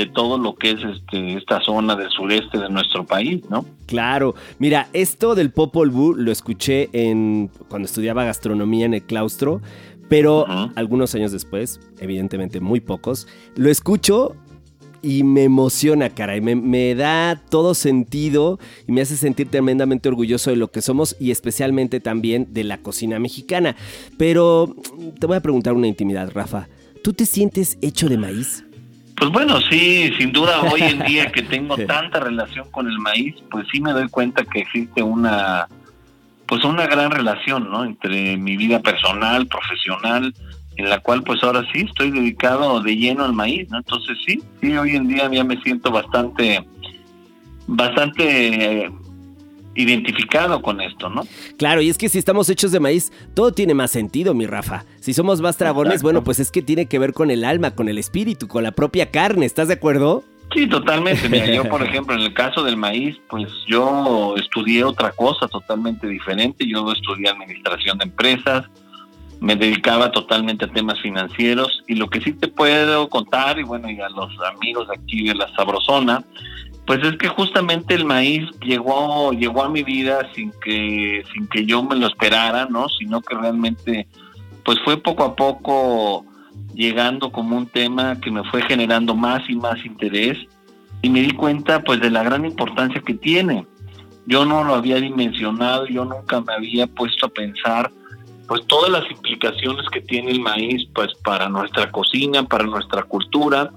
de 0.00 0.06
todo 0.06 0.38
lo 0.38 0.54
que 0.54 0.70
es 0.70 0.80
este, 0.82 1.36
esta 1.36 1.60
zona 1.60 1.94
del 1.94 2.08
sureste 2.10 2.58
de 2.58 2.70
nuestro 2.70 3.04
país, 3.04 3.42
¿no? 3.50 3.66
Claro, 3.86 4.34
mira, 4.58 4.88
esto 4.94 5.34
del 5.34 5.50
Popol 5.50 5.90
Vuh 5.90 6.14
lo 6.14 6.32
escuché 6.32 6.88
en 6.92 7.50
cuando 7.68 7.86
estudiaba 7.86 8.24
gastronomía 8.24 8.86
en 8.86 8.94
el 8.94 9.02
claustro, 9.02 9.60
pero 10.08 10.46
algunos 10.74 11.14
años 11.14 11.32
después, 11.32 11.80
evidentemente 12.00 12.60
muy 12.60 12.80
pocos, 12.80 13.28
lo 13.56 13.70
escucho 13.70 14.34
y 15.02 15.22
me 15.22 15.44
emociona, 15.44 16.10
caray, 16.10 16.40
me, 16.40 16.56
me, 16.56 16.94
da 16.94 17.40
todo 17.48 17.74
sentido 17.74 18.58
y 18.88 18.92
me 18.92 19.02
hace 19.02 19.16
sentir 19.16 19.50
tremendamente 19.50 20.08
orgulloso 20.08 20.50
de 20.50 20.56
lo 20.56 20.70
que 20.70 20.82
somos 20.82 21.14
y 21.20 21.30
especialmente 21.30 22.00
también 22.00 22.48
de 22.52 22.64
la 22.64 22.78
cocina 22.78 23.18
mexicana. 23.18 23.76
Pero 24.16 24.74
te 25.18 25.26
voy 25.26 25.36
a 25.36 25.40
preguntar 25.40 25.74
una 25.74 25.86
intimidad, 25.86 26.30
Rafa. 26.32 26.68
¿Tú 27.02 27.12
te 27.12 27.24
sientes 27.24 27.78
hecho 27.80 28.08
de 28.08 28.18
maíz? 28.18 28.64
Pues 29.20 29.32
bueno, 29.32 29.60
sí, 29.60 30.10
sin 30.18 30.32
duda 30.32 30.62
hoy 30.62 30.80
en 30.80 31.00
día 31.00 31.26
que 31.32 31.42
tengo 31.42 31.76
tanta 31.76 32.20
relación 32.20 32.70
con 32.70 32.88
el 32.88 32.98
maíz, 32.98 33.34
pues 33.50 33.66
sí 33.70 33.78
me 33.78 33.92
doy 33.92 34.08
cuenta 34.08 34.44
que 34.44 34.60
existe 34.60 35.02
una 35.02 35.68
pues 36.46 36.64
una 36.64 36.86
gran 36.86 37.10
relación, 37.10 37.70
¿no? 37.70 37.84
Entre 37.84 38.38
mi 38.38 38.56
vida 38.56 38.80
personal, 38.80 39.46
profesional, 39.46 40.34
en 40.76 40.88
la 40.88 41.00
cual 41.00 41.22
pues 41.22 41.44
ahora 41.44 41.64
sí 41.70 41.82
estoy 41.82 42.10
dedicado 42.10 42.80
de 42.80 42.96
lleno 42.96 43.26
al 43.26 43.34
maíz, 43.34 43.68
¿no? 43.70 43.76
Entonces 43.76 44.16
sí, 44.26 44.42
sí, 44.58 44.74
hoy 44.74 44.96
en 44.96 45.06
día 45.06 45.30
ya 45.30 45.44
me 45.44 45.60
siento 45.60 45.90
bastante 45.90 46.64
bastante 47.66 48.90
identificado 49.80 50.62
con 50.62 50.80
esto, 50.80 51.08
¿no? 51.08 51.26
Claro, 51.56 51.80
y 51.82 51.88
es 51.88 51.98
que 51.98 52.08
si 52.08 52.18
estamos 52.18 52.48
hechos 52.48 52.72
de 52.72 52.80
maíz, 52.80 53.12
todo 53.34 53.52
tiene 53.52 53.74
más 53.74 53.90
sentido, 53.90 54.34
mi 54.34 54.46
Rafa. 54.46 54.84
Si 55.00 55.14
somos 55.14 55.40
más 55.40 55.58
dragones, 55.58 56.02
bueno, 56.02 56.24
pues 56.24 56.40
es 56.40 56.50
que 56.50 56.62
tiene 56.62 56.86
que 56.86 56.98
ver 56.98 57.12
con 57.12 57.30
el 57.30 57.44
alma, 57.44 57.74
con 57.74 57.88
el 57.88 57.98
espíritu, 57.98 58.48
con 58.48 58.62
la 58.62 58.72
propia 58.72 59.10
carne, 59.10 59.46
¿estás 59.46 59.68
de 59.68 59.74
acuerdo? 59.74 60.24
Sí, 60.54 60.66
totalmente. 60.66 61.28
Mira, 61.28 61.46
yo, 61.46 61.64
por 61.64 61.82
ejemplo, 61.82 62.14
en 62.14 62.22
el 62.22 62.34
caso 62.34 62.64
del 62.64 62.76
maíz, 62.76 63.16
pues 63.28 63.48
yo 63.68 64.34
estudié 64.36 64.82
otra 64.82 65.12
cosa 65.12 65.46
totalmente 65.46 66.08
diferente. 66.08 66.66
Yo 66.66 66.90
estudié 66.90 67.28
administración 67.28 67.98
de 67.98 68.04
empresas, 68.06 68.66
me 69.40 69.54
dedicaba 69.54 70.10
totalmente 70.10 70.64
a 70.64 70.68
temas 70.68 71.00
financieros 71.00 71.82
y 71.86 71.94
lo 71.94 72.08
que 72.10 72.20
sí 72.20 72.32
te 72.32 72.48
puedo 72.48 73.08
contar 73.08 73.58
y 73.58 73.62
bueno 73.62 73.90
y 73.90 74.00
a 74.00 74.08
los 74.10 74.30
amigos 74.54 74.88
aquí 74.90 75.26
de 75.26 75.34
la 75.34 75.48
Sabrosona 75.54 76.24
pues 76.90 77.04
es 77.04 77.16
que 77.18 77.28
justamente 77.28 77.94
el 77.94 78.04
maíz 78.04 78.50
llegó 78.60 79.32
llegó 79.32 79.62
a 79.62 79.68
mi 79.68 79.84
vida 79.84 80.28
sin 80.34 80.50
que 80.60 81.22
sin 81.32 81.46
que 81.46 81.64
yo 81.64 81.84
me 81.84 81.94
lo 81.94 82.08
esperara 82.08 82.66
no 82.66 82.88
sino 82.88 83.20
que 83.20 83.36
realmente 83.36 84.08
pues 84.64 84.78
fue 84.84 84.96
poco 84.96 85.22
a 85.22 85.36
poco 85.36 86.24
llegando 86.74 87.30
como 87.30 87.56
un 87.56 87.66
tema 87.66 88.20
que 88.20 88.30
me 88.30 88.44
fue 88.44 88.62
generando 88.62 89.14
más 89.14 89.42
y 89.48 89.54
más 89.54 89.84
interés. 89.84 90.38
Y 91.02 91.08
me 91.08 91.20
di 91.20 91.32
cuenta 91.32 91.82
pues 91.82 92.00
de 92.00 92.10
la 92.10 92.22
gran 92.22 92.44
importancia 92.44 93.00
que 93.00 93.14
tiene. 93.14 93.66
Yo 94.26 94.44
no 94.44 94.64
lo 94.64 94.74
había 94.74 94.96
dimensionado 94.96 95.86
yo 95.86 96.04
nunca 96.04 96.40
me 96.40 96.52
había 96.52 96.86
puesto 96.86 97.26
a 97.26 97.30
pensar 97.30 97.90
pues 98.46 98.66
todas 98.66 98.90
las 98.90 99.08
implicaciones 99.10 99.86
que 99.92 100.00
tiene 100.00 100.32
el 100.32 100.40
maíz 100.40 100.88
pues 100.94 101.14
para 101.24 101.48
nuestra 101.48 101.90
cocina, 101.90 102.42
para 102.42 102.64
nuestra 102.64 103.02
cultura. 103.04 103.70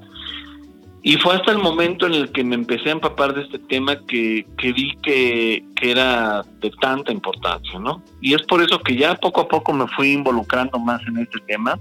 Y 1.05 1.17
fue 1.17 1.36
hasta 1.36 1.51
el 1.51 1.57
momento 1.57 2.07
en 2.07 2.13
el 2.13 2.31
que 2.31 2.45
me 2.45 2.55
empecé 2.55 2.88
a 2.88 2.93
empapar 2.93 3.33
de 3.33 3.41
este 3.41 3.60
tema 3.60 3.98
que, 4.07 4.48
que 4.57 4.72
vi 4.72 4.95
que, 5.03 5.62
que, 5.75 5.91
era 5.91 6.43
de 6.62 6.72
tanta 6.79 7.12
importancia, 7.12 7.77
¿no? 7.77 8.01
Y 8.22 8.33
es 8.33 8.41
por 8.43 8.63
eso 8.63 8.79
que 8.79 8.95
ya 8.95 9.15
poco 9.15 9.41
a 9.41 9.48
poco 9.50 9.74
me 9.74 9.86
fui 9.88 10.13
involucrando 10.13 10.79
más 10.79 11.01
en 11.05 11.17
este 11.17 11.39
tema. 11.41 11.77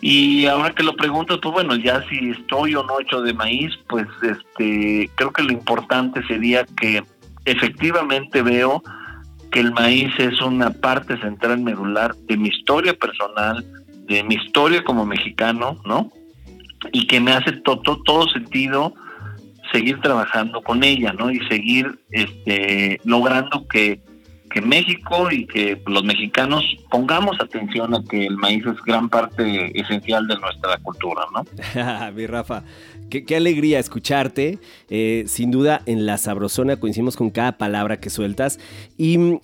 Y 0.00 0.46
ahora 0.46 0.74
que 0.74 0.82
lo 0.82 0.96
pregunto, 0.96 1.38
pues 1.38 1.52
bueno, 1.52 1.76
ya 1.76 2.02
si 2.08 2.30
estoy 2.30 2.74
o 2.74 2.82
no 2.82 2.98
hecho 2.98 3.20
de 3.20 3.34
maíz, 3.34 3.72
pues 3.88 4.06
este, 4.22 5.10
creo 5.16 5.30
que 5.30 5.42
lo 5.42 5.52
importante 5.52 6.26
sería 6.26 6.64
que 6.64 7.04
efectivamente 7.44 8.40
veo 8.40 8.82
que 9.52 9.60
el 9.60 9.72
maíz 9.72 10.10
es 10.18 10.40
una 10.40 10.70
parte 10.70 11.20
central 11.20 11.60
medular 11.60 12.16
de 12.16 12.38
mi 12.38 12.48
historia 12.48 12.94
personal, 12.94 13.62
de 14.06 14.24
mi 14.24 14.36
historia 14.36 14.82
como 14.82 15.04
mexicano, 15.04 15.76
¿no? 15.84 16.10
Y 16.92 17.06
que 17.06 17.20
me 17.20 17.32
hace 17.32 17.52
todo, 17.52 18.02
todo 18.04 18.28
sentido 18.28 18.94
seguir 19.72 20.00
trabajando 20.00 20.62
con 20.62 20.84
ella, 20.84 21.12
¿no? 21.12 21.30
Y 21.30 21.40
seguir 21.48 21.98
este, 22.10 23.00
logrando 23.04 23.66
que, 23.66 24.00
que 24.50 24.60
México 24.60 25.30
y 25.30 25.46
que 25.46 25.82
los 25.86 26.04
mexicanos 26.04 26.64
pongamos 26.90 27.40
atención 27.40 27.94
a 27.94 28.02
que 28.04 28.26
el 28.26 28.36
maíz 28.36 28.64
es 28.66 28.80
gran 28.84 29.08
parte 29.08 29.78
esencial 29.78 30.26
de 30.28 30.38
nuestra 30.38 30.78
cultura, 30.78 31.22
¿no? 31.34 32.12
Mi 32.14 32.26
Rafa, 32.26 32.62
Qué, 33.10 33.24
qué, 33.24 33.36
alegría 33.36 33.78
escucharte. 33.78 34.58
Eh, 34.88 35.24
sin 35.26 35.50
duda, 35.50 35.82
en 35.86 36.06
la 36.06 36.18
sabrosona 36.18 36.76
coincidimos 36.76 37.16
con 37.16 37.30
cada 37.30 37.58
palabra 37.58 37.98
que 37.98 38.10
sueltas. 38.10 38.58
Y 38.96 39.18
mm, 39.18 39.40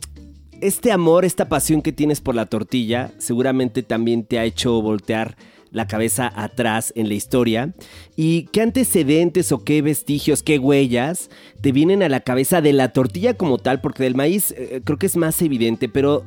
este 0.61 0.93
amor, 0.93 1.25
esta 1.25 1.49
pasión 1.49 1.83
que 1.83 1.93
tienes 1.93 2.21
por 2.21 2.35
la 2.35 2.47
tortilla, 2.47 3.11
seguramente 3.19 3.83
también 3.83 4.25
te 4.25 4.39
ha 4.39 4.45
hecho 4.45 4.81
voltear 4.81 5.37
la 5.71 5.87
cabeza 5.87 6.33
atrás 6.35 6.93
en 6.97 7.09
la 7.09 7.15
historia. 7.15 7.73
¿Y 8.17 8.47
qué 8.53 8.63
antecedentes 8.63 9.53
o 9.53 9.65
qué 9.65 9.83
vestigios, 9.83 10.43
qué 10.43 10.59
huellas 10.59 11.31
te 11.61 11.73
vienen 11.73 12.03
a 12.03 12.09
la 12.09 12.21
cabeza 12.21 12.61
de 12.61 12.73
la 12.73 12.93
tortilla 12.93 13.35
como 13.35 13.59
tal? 13.59 13.81
Porque 13.81 14.03
del 14.03 14.15
maíz 14.15 14.53
eh, 14.53 14.81
creo 14.85 14.99
que 14.99 15.07
es 15.07 15.17
más 15.17 15.41
evidente, 15.43 15.89
pero 15.89 16.25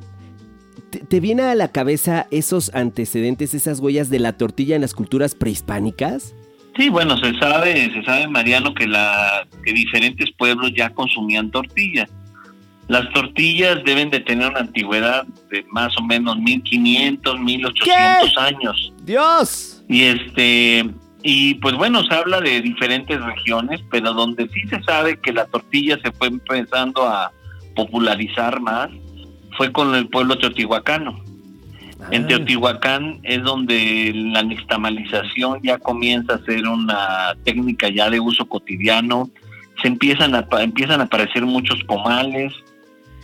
¿te, 0.90 1.00
¿te, 1.00 1.20
viene 1.20 1.44
a 1.44 1.56
la 1.56 1.70
cabeza 1.70 2.28
esos 2.32 2.74
antecedentes, 2.74 3.54
esas 3.54 3.80
huellas 3.80 4.10
de 4.10 4.20
la 4.20 4.34
tortilla 4.34 4.76
en 4.76 4.82
las 4.82 4.94
culturas 4.94 5.36
prehispánicas? 5.36 6.34
Sí, 6.76 6.90
bueno, 6.90 7.18
se 7.18 7.38
sabe, 7.38 7.92
se 7.94 8.04
sabe, 8.04 8.28
Mariano, 8.28 8.74
que, 8.74 8.88
la, 8.88 9.48
que 9.64 9.74
diferentes 9.74 10.32
pueblos 10.38 10.72
ya 10.76 10.90
consumían 10.90 11.52
tortillas. 11.52 12.10
Las 12.94 13.12
tortillas 13.12 13.84
deben 13.84 14.12
de 14.12 14.20
tener 14.20 14.52
una 14.52 14.60
antigüedad 14.60 15.26
de 15.50 15.66
más 15.72 15.98
o 15.98 16.04
menos 16.04 16.38
1500, 16.38 17.40
1800 17.40 18.38
años. 18.38 18.94
Dios. 19.02 19.84
Y 19.90 20.04
este 20.04 20.86
y 21.24 21.56
pues 21.56 21.74
bueno, 21.74 22.04
se 22.04 22.14
habla 22.14 22.40
de 22.40 22.62
diferentes 22.62 23.20
regiones, 23.20 23.82
pero 23.90 24.14
donde 24.14 24.48
sí 24.50 24.62
se 24.70 24.80
sabe 24.84 25.20
que 25.20 25.34
la 25.34 25.46
tortilla 25.46 25.98
se 26.04 26.12
fue 26.12 26.28
empezando 26.28 27.08
a 27.08 27.32
popularizar 27.76 28.62
más 28.62 28.92
fue 29.58 29.72
con 29.72 29.96
el 29.96 30.08
pueblo 30.08 30.38
teotihuacano. 30.38 31.20
En 32.12 32.28
Teotihuacán 32.28 33.22
es 33.24 33.42
donde 33.42 34.12
la 34.14 34.44
nixtamalización 34.44 35.62
ya 35.64 35.80
comienza 35.80 36.36
a 36.36 36.46
ser 36.46 36.68
una 36.68 37.34
técnica 37.44 37.90
ya 37.90 38.12
de 38.12 38.20
uso 38.20 38.46
cotidiano. 38.46 39.32
Se 39.82 39.88
empiezan 39.88 40.36
a, 40.36 40.46
empiezan 40.60 41.02
a 41.02 41.06
aparecer 41.06 41.44
muchos 41.44 41.84
pomales. 41.86 42.54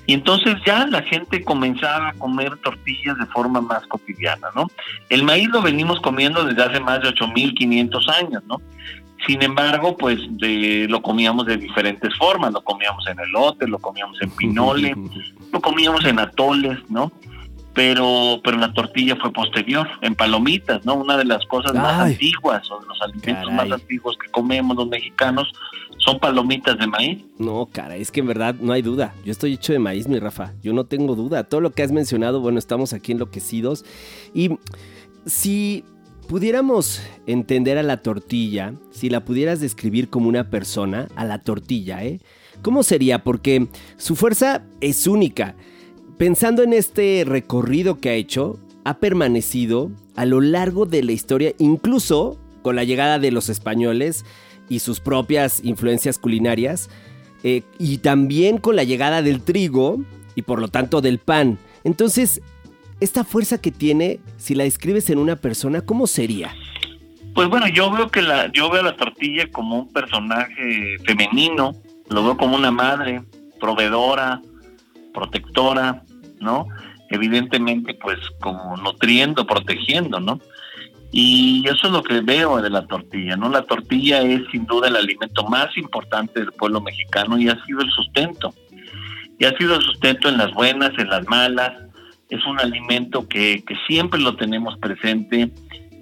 Y 0.09 0.13
entonces 0.13 0.55
ya 0.65 0.87
la 0.87 1.03
gente 1.03 1.43
comenzaba 1.43 2.09
a 2.09 2.13
comer 2.13 2.57
tortillas 2.63 3.15
de 3.19 3.27
forma 3.27 3.61
más 3.61 3.85
cotidiana, 3.85 4.47
¿no? 4.55 4.65
El 5.07 5.21
maíz 5.21 5.49
lo 5.49 5.61
venimos 5.61 6.01
comiendo 6.01 6.43
desde 6.45 6.63
hace 6.63 6.79
más 6.79 6.99
de 7.01 7.09
8.500 7.09 8.09
años, 8.15 8.43
¿no? 8.47 8.59
Sin 9.27 9.43
embargo, 9.43 9.95
pues 9.95 10.19
de, 10.31 10.87
lo 10.89 11.03
comíamos 11.03 11.45
de 11.45 11.57
diferentes 11.57 12.17
formas, 12.17 12.51
lo 12.53 12.63
comíamos 12.63 13.05
en 13.05 13.19
elote, 13.19 13.67
lo 13.67 13.77
comíamos 13.77 14.19
en 14.23 14.31
pinole, 14.31 14.95
lo 15.53 15.61
comíamos 15.61 16.03
en 16.05 16.17
atoles, 16.17 16.79
¿no? 16.89 17.11
pero 17.75 18.41
pero 18.43 18.57
la 18.57 18.73
tortilla 18.73 19.15
fue 19.15 19.31
posterior, 19.31 19.87
en 20.01 20.15
palomitas, 20.15 20.83
¿no? 20.85 20.95
Una 20.95 21.17
de 21.17 21.25
las 21.25 21.45
cosas 21.45 21.73
Ay. 21.75 21.81
más 21.81 21.99
antiguas 21.99 22.69
o 22.71 22.79
de 22.79 22.87
los 22.87 23.01
alimentos 23.01 23.47
caray. 23.47 23.69
más 23.69 23.79
antiguos 23.79 24.17
que 24.17 24.29
comemos 24.31 24.75
los 24.75 24.87
mexicanos 24.87 25.47
son 25.99 26.19
palomitas 26.19 26.77
de 26.77 26.87
maíz. 26.87 27.23
No, 27.37 27.67
cara, 27.71 27.95
es 27.95 28.11
que 28.11 28.21
en 28.21 28.27
verdad 28.27 28.55
no 28.59 28.73
hay 28.73 28.81
duda. 28.81 29.13
Yo 29.25 29.31
estoy 29.31 29.53
hecho 29.53 29.73
de 29.73 29.79
maíz, 29.79 30.07
mi 30.07 30.19
Rafa. 30.19 30.53
Yo 30.61 30.73
no 30.73 30.85
tengo 30.85 31.15
duda. 31.15 31.43
Todo 31.43 31.61
lo 31.61 31.71
que 31.71 31.83
has 31.83 31.91
mencionado, 31.91 32.41
bueno, 32.41 32.59
estamos 32.59 32.93
aquí 32.93 33.11
enloquecidos. 33.11 33.85
Y 34.33 34.51
si 35.25 35.83
pudiéramos 36.27 37.01
entender 37.27 37.77
a 37.77 37.83
la 37.83 37.97
tortilla, 37.97 38.73
si 38.91 39.09
la 39.09 39.25
pudieras 39.25 39.59
describir 39.59 40.09
como 40.09 40.29
una 40.29 40.49
persona, 40.49 41.07
a 41.15 41.25
la 41.25 41.39
tortilla, 41.39 42.03
¿eh? 42.03 42.19
¿Cómo 42.61 42.83
sería? 42.83 43.23
Porque 43.23 43.67
su 43.97 44.15
fuerza 44.15 44.63
es 44.81 45.07
única. 45.07 45.55
Pensando 46.17 46.63
en 46.63 46.73
este 46.73 47.23
recorrido 47.25 47.99
que 47.99 48.09
ha 48.09 48.13
hecho, 48.13 48.59
ha 48.83 48.99
permanecido 48.99 49.91
a 50.15 50.25
lo 50.25 50.41
largo 50.41 50.85
de 50.85 51.03
la 51.03 51.13
historia, 51.13 51.53
incluso 51.57 52.37
con 52.61 52.75
la 52.75 52.83
llegada 52.83 53.19
de 53.19 53.31
los 53.31 53.49
españoles 53.49 54.25
y 54.69 54.79
sus 54.79 54.99
propias 54.99 55.61
influencias 55.63 56.17
culinarias, 56.17 56.89
eh, 57.43 57.63
y 57.77 57.97
también 57.97 58.57
con 58.57 58.75
la 58.75 58.83
llegada 58.83 59.21
del 59.21 59.41
trigo 59.41 59.99
y 60.35 60.43
por 60.43 60.59
lo 60.59 60.67
tanto 60.67 61.01
del 61.01 61.19
pan. 61.19 61.57
Entonces, 61.83 62.41
esta 62.99 63.23
fuerza 63.23 63.59
que 63.59 63.71
tiene, 63.71 64.19
si 64.37 64.55
la 64.55 64.65
describes 64.65 65.09
en 65.09 65.19
una 65.19 65.35
persona, 65.35 65.81
¿cómo 65.81 66.05
sería? 66.07 66.53
Pues 67.33 67.47
bueno, 67.47 67.67
yo 67.67 67.91
veo 67.91 68.09
que 68.09 68.21
la, 68.21 68.51
yo 68.51 68.69
veo 68.69 68.81
a 68.81 68.85
la 68.85 68.95
tortilla 68.95 69.49
como 69.51 69.79
un 69.79 69.93
personaje 69.93 70.97
femenino, 71.05 71.73
lo 72.09 72.23
veo 72.23 72.37
como 72.37 72.55
una 72.55 72.71
madre, 72.71 73.21
proveedora, 73.59 74.41
protectora, 75.13 76.03
¿no? 76.39 76.67
Evidentemente, 77.09 77.93
pues 77.93 78.17
como 78.41 78.75
nutriendo, 78.77 79.45
protegiendo, 79.45 80.19
¿no? 80.19 80.39
Y 81.11 81.63
eso 81.67 81.87
es 81.87 81.91
lo 81.91 82.03
que 82.03 82.21
veo 82.21 82.61
de 82.61 82.69
la 82.69 82.85
tortilla, 82.85 83.35
¿no? 83.35 83.49
La 83.49 83.63
tortilla 83.63 84.21
es 84.21 84.41
sin 84.51 84.65
duda 84.65 84.87
el 84.87 84.95
alimento 84.95 85.43
más 85.45 85.75
importante 85.77 86.39
del 86.39 86.51
pueblo 86.51 86.81
mexicano 86.81 87.39
y 87.39 87.49
ha 87.49 87.63
sido 87.65 87.81
el 87.81 87.89
sustento. 87.91 88.53
Y 89.39 89.45
ha 89.45 89.57
sido 89.57 89.75
el 89.75 89.81
sustento 89.81 90.29
en 90.29 90.37
las 90.37 90.53
buenas, 90.53 90.91
en 90.97 91.09
las 91.09 91.27
malas. 91.27 91.71
Es 92.29 92.45
un 92.45 92.59
alimento 92.59 93.27
que, 93.27 93.63
que 93.65 93.75
siempre 93.87 94.19
lo 94.19 94.35
tenemos 94.35 94.77
presente. 94.77 95.51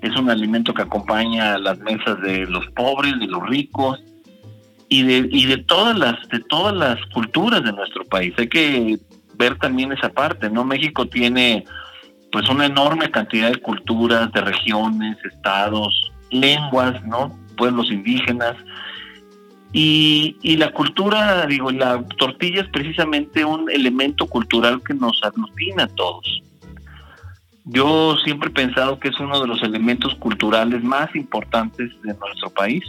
Es 0.02 0.16
un 0.18 0.30
alimento 0.30 0.74
que 0.74 0.82
acompaña 0.82 1.54
a 1.54 1.58
las 1.58 1.80
mesas 1.80 2.22
de 2.22 2.46
los 2.46 2.66
pobres, 2.72 3.18
de 3.20 3.28
los 3.28 3.48
ricos 3.48 4.00
y 4.90 5.04
de, 5.04 5.30
y 5.32 5.46
de 5.46 5.58
todas 5.58 5.98
las 5.98 6.16
de 6.30 6.40
todas 6.42 6.76
las 6.76 6.98
culturas 7.14 7.64
de 7.64 7.72
nuestro 7.72 8.04
país. 8.06 8.34
Hay 8.38 8.48
que 8.50 8.98
ver 9.36 9.58
también 9.58 9.92
esa 9.92 10.10
parte, 10.10 10.50
¿no? 10.50 10.66
México 10.66 11.06
tiene 11.08 11.66
pues 12.32 12.50
una 12.50 12.66
enorme 12.66 13.10
cantidad 13.10 13.52
de 13.52 13.58
culturas, 13.58 14.32
de 14.34 14.42
regiones, 14.42 15.18
estados, 15.26 16.12
lenguas, 16.32 17.04
¿no? 17.06 17.38
Pueblos 17.56 17.92
indígenas. 17.92 18.56
Y, 19.74 20.38
y 20.42 20.58
la 20.58 20.72
cultura, 20.72 21.46
digo, 21.46 21.72
la 21.72 22.04
tortilla 22.18 22.62
es 22.62 22.70
precisamente 22.70 23.44
un 23.44 23.70
elemento 23.70 24.26
cultural 24.28 24.82
que 24.84 24.94
nos 24.94 25.22
aglutina 25.24 25.84
a 25.84 25.88
todos. 25.88 26.42
Yo 27.66 28.16
siempre 28.24 28.50
he 28.50 28.54
pensado 28.54 28.98
que 29.00 29.10
es 29.10 29.20
uno 29.20 29.42
de 29.42 29.48
los 29.48 29.62
elementos 29.62 30.16
culturales 30.16 30.82
más 30.84 31.14
importantes 31.16 31.90
de 32.02 32.14
nuestro 32.14 32.50
país. 32.50 32.84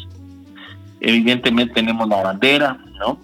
Evidentemente 1.00 1.74
tenemos 1.74 2.08
la 2.08 2.22
bandera, 2.22 2.78
¿no? 3.00 3.18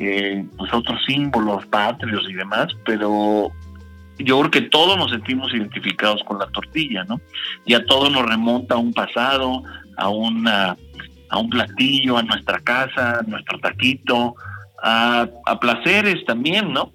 Eh, 0.00 0.44
pues 0.56 0.72
otros 0.72 1.00
símbolos 1.06 1.66
patrios 1.66 2.24
y 2.28 2.34
demás, 2.34 2.68
pero 2.84 3.50
yo 4.18 4.38
creo 4.40 4.50
que 4.50 4.62
todos 4.62 4.96
nos 4.96 5.10
sentimos 5.10 5.52
identificados 5.52 6.22
con 6.24 6.38
la 6.38 6.46
tortilla, 6.48 7.04
¿no? 7.04 7.20
Y 7.64 7.74
a 7.74 7.84
todos 7.84 8.10
nos 8.10 8.26
remonta 8.26 8.74
a 8.74 8.78
un 8.78 8.92
pasado, 8.92 9.62
a 9.96 10.08
una 10.08 10.76
a 11.30 11.38
un 11.38 11.50
platillo, 11.50 12.16
a 12.16 12.22
nuestra 12.22 12.58
casa, 12.60 13.18
a 13.18 13.22
nuestro 13.22 13.58
taquito, 13.58 14.34
a, 14.82 15.28
a 15.44 15.60
placeres 15.60 16.24
también, 16.24 16.72
¿no? 16.72 16.92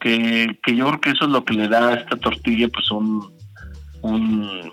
Que, 0.00 0.58
que, 0.62 0.74
yo 0.74 0.86
creo 0.86 1.00
que 1.00 1.10
eso 1.10 1.26
es 1.26 1.30
lo 1.30 1.44
que 1.44 1.52
le 1.52 1.68
da 1.68 1.88
a 1.88 1.94
esta 1.94 2.16
tortilla 2.16 2.68
pues 2.68 2.90
un, 2.90 3.30
un 4.00 4.72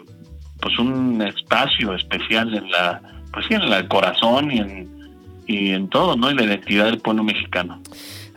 pues 0.62 0.80
un 0.80 1.22
espacio 1.22 1.94
especial 1.94 2.56
en 2.56 2.72
la 2.72 3.02
pues 3.34 3.46
sí, 3.48 3.56
en 3.56 3.63
el 3.63 3.88
corazón 3.90 4.52
y 4.52 4.60
en 4.60 4.98
y 5.48 5.70
en 5.72 5.90
todo, 5.90 6.16
¿no? 6.16 6.30
Y 6.30 6.36
la 6.36 6.44
identidad 6.44 6.86
del 6.86 7.00
pueblo 7.00 7.24
mexicano. 7.24 7.82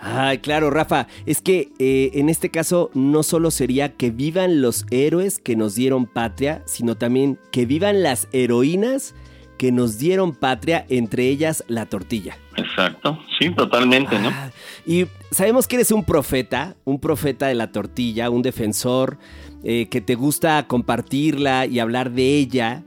Ay, 0.00 0.38
claro, 0.38 0.70
Rafa. 0.70 1.06
Es 1.26 1.42
que 1.42 1.68
eh, 1.78 2.10
en 2.14 2.28
este 2.28 2.50
caso 2.50 2.90
no 2.94 3.22
solo 3.22 3.50
sería 3.50 3.92
que 3.92 4.10
vivan 4.10 4.62
los 4.62 4.86
héroes 4.90 5.38
que 5.38 5.56
nos 5.56 5.74
dieron 5.74 6.06
patria, 6.06 6.62
sino 6.66 6.96
también 6.96 7.38
que 7.52 7.66
vivan 7.66 8.02
las 8.02 8.26
heroínas 8.32 9.14
que 9.58 9.72
nos 9.72 9.98
dieron 9.98 10.34
patria, 10.34 10.86
entre 10.88 11.28
ellas 11.28 11.64
la 11.68 11.84
tortilla. 11.84 12.38
Exacto, 12.56 13.18
sí, 13.38 13.50
totalmente, 13.50 14.18
¿no? 14.18 14.30
Ah, 14.30 14.50
y 14.86 15.06
sabemos 15.30 15.68
que 15.68 15.76
eres 15.76 15.92
un 15.92 16.02
profeta, 16.02 16.76
un 16.86 16.98
profeta 16.98 17.46
de 17.46 17.54
la 17.54 17.70
tortilla, 17.70 18.30
un 18.30 18.40
defensor, 18.40 19.18
eh, 19.62 19.88
que 19.90 20.00
te 20.00 20.14
gusta 20.14 20.66
compartirla 20.66 21.66
y 21.66 21.78
hablar 21.78 22.12
de 22.12 22.38
ella. 22.38 22.84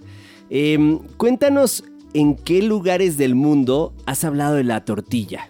Em, 0.50 0.98
cuéntanos 1.18 1.84
en 2.16 2.36
qué 2.36 2.64
lugares 2.64 3.18
del 3.18 3.36
mundo 3.36 3.94
has 4.08 4.24
hablado 4.24 4.56
de 4.56 4.64
la 4.64 4.84
tortilla. 4.84 5.50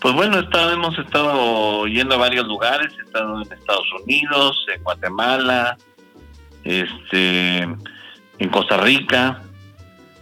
Pues 0.00 0.14
bueno, 0.14 0.38
hemos 0.38 0.98
estado 0.98 1.86
yendo 1.86 2.14
a 2.14 2.18
varios 2.18 2.46
lugares, 2.46 2.92
he 2.98 3.02
estado 3.02 3.42
en 3.42 3.52
Estados 3.52 3.86
Unidos, 4.04 4.64
en 4.72 4.82
Guatemala, 4.84 5.76
este, 6.62 7.62
en 7.62 8.48
Costa 8.50 8.76
Rica, 8.76 9.42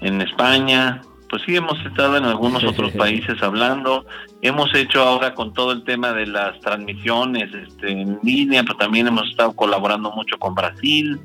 en 0.00 0.22
España, 0.22 1.02
pues 1.28 1.42
sí 1.44 1.56
hemos 1.56 1.78
estado 1.84 2.16
en 2.16 2.24
algunos 2.24 2.64
otros 2.64 2.92
países 2.92 3.42
hablando, 3.42 4.06
hemos 4.40 4.74
hecho 4.74 5.02
ahora 5.02 5.34
con 5.34 5.52
todo 5.52 5.72
el 5.72 5.84
tema 5.84 6.12
de 6.12 6.26
las 6.26 6.58
transmisiones 6.60 7.52
este, 7.52 7.90
en 7.90 8.18
línea, 8.22 8.62
pero 8.62 8.78
también 8.78 9.08
hemos 9.08 9.28
estado 9.28 9.52
colaborando 9.54 10.10
mucho 10.12 10.38
con 10.38 10.54
Brasil, 10.54 11.20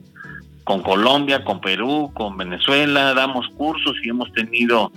con 0.64 0.82
Colombia, 0.82 1.44
con 1.44 1.62
Perú, 1.62 2.12
con 2.14 2.36
Venezuela, 2.38 3.14
damos 3.14 3.48
cursos 3.50 3.96
y 4.04 4.10
hemos 4.10 4.32
tenido 4.34 4.92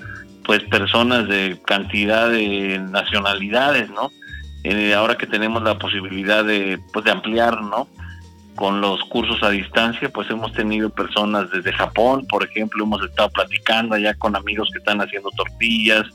pues 0.45 0.63
personas 0.65 1.29
de 1.29 1.59
cantidad 1.65 2.31
de 2.31 2.79
nacionalidades, 2.79 3.91
¿no? 3.91 4.11
Eh, 4.63 4.95
ahora 4.95 5.17
que 5.17 5.27
tenemos 5.27 5.63
la 5.63 5.79
posibilidad 5.79 6.45
de, 6.45 6.79
pues, 6.93 7.05
de 7.05 7.11
ampliar, 7.11 7.61
¿no? 7.63 7.89
Con 8.55 8.81
los 8.81 9.03
cursos 9.05 9.43
a 9.43 9.51
distancia, 9.51 10.09
pues 10.11 10.31
hemos 10.31 10.53
tenido 10.53 10.89
personas 10.91 11.51
desde 11.51 11.73
Japón, 11.73 12.27
por 12.29 12.45
ejemplo, 12.45 12.85
hemos 12.85 13.03
estado 13.03 13.29
platicando 13.31 13.95
allá 13.95 14.15
con 14.15 14.37
amigos 14.37 14.69
que 14.73 14.79
están 14.79 15.01
haciendo 15.01 15.31
tortillas, 15.31 16.07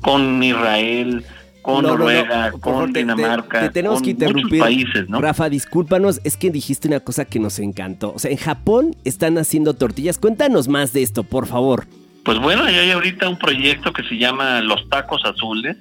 con 0.00 0.42
Israel, 0.42 1.24
con 1.62 1.84
Noruega, 1.84 2.52
con 2.52 2.92
Dinamarca, 2.92 3.60
te, 3.60 3.70
tenemos 3.70 3.98
con 3.98 4.04
que 4.04 4.10
interrumpir. 4.10 4.44
muchos 4.44 4.58
países, 4.60 5.08
¿no? 5.08 5.20
Rafa, 5.20 5.48
discúlpanos, 5.48 6.20
es 6.24 6.36
que 6.36 6.50
dijiste 6.50 6.88
una 6.88 7.00
cosa 7.00 7.24
que 7.24 7.38
nos 7.38 7.58
encantó. 7.58 8.12
O 8.14 8.18
sea, 8.18 8.30
en 8.30 8.38
Japón 8.38 8.96
están 9.04 9.38
haciendo 9.38 9.74
tortillas. 9.74 10.18
Cuéntanos 10.18 10.68
más 10.68 10.92
de 10.92 11.02
esto, 11.02 11.22
por 11.22 11.46
favor. 11.46 11.86
Pues 12.24 12.38
bueno, 12.38 12.64
hay 12.64 12.90
ahorita 12.90 13.28
un 13.28 13.38
proyecto 13.38 13.92
que 13.92 14.02
se 14.04 14.16
llama 14.16 14.60
Los 14.62 14.88
Tacos 14.88 15.24
Azules. 15.24 15.76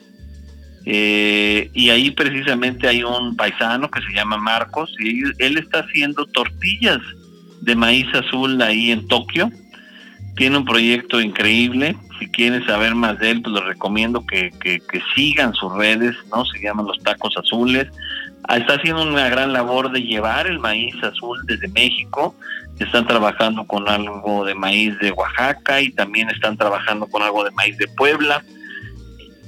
eh, 0.85 1.71
y 1.73 1.89
ahí 1.89 2.11
precisamente 2.11 2.87
hay 2.89 3.03
un 3.03 3.37
paisano 3.37 3.89
que 3.89 4.01
se 4.01 4.13
llama 4.13 4.35
Marcos 4.37 4.93
y 4.99 5.21
él 5.39 5.57
está 5.57 5.79
haciendo 5.79 6.25
tortillas 6.25 6.99
de 7.61 7.75
maíz 7.75 8.07
azul 8.13 8.61
ahí 8.61 8.91
en 8.91 9.07
Tokio. 9.07 9.49
Tiene 10.35 10.57
un 10.57 10.65
proyecto 10.65 11.21
increíble. 11.21 11.95
Si 12.19 12.27
quieren 12.27 12.65
saber 12.65 12.95
más 12.95 13.17
de 13.19 13.31
él, 13.31 13.41
pues 13.41 13.55
les 13.55 13.63
recomiendo 13.63 14.25
que, 14.25 14.51
que, 14.59 14.81
que 14.81 15.01
sigan 15.15 15.53
sus 15.53 15.71
redes, 15.73 16.15
¿no? 16.35 16.43
Se 16.45 16.59
llaman 16.59 16.87
Los 16.87 16.99
Tacos 16.99 17.37
Azules. 17.37 17.87
Está 18.49 18.75
haciendo 18.75 19.03
una 19.03 19.29
gran 19.29 19.53
labor 19.53 19.91
de 19.91 20.01
llevar 20.01 20.47
el 20.47 20.59
maíz 20.59 20.95
azul 21.01 21.39
desde 21.45 21.67
México. 21.69 22.35
Están 22.79 23.07
trabajando 23.07 23.65
con 23.65 23.87
algo 23.87 24.45
de 24.45 24.53
maíz 24.53 24.97
de 24.99 25.11
Oaxaca 25.11 25.81
y 25.81 25.91
también 25.91 26.29
están 26.29 26.57
trabajando 26.57 27.07
con 27.07 27.23
algo 27.23 27.43
de 27.43 27.51
maíz 27.51 27.77
de 27.77 27.87
Puebla. 27.87 28.43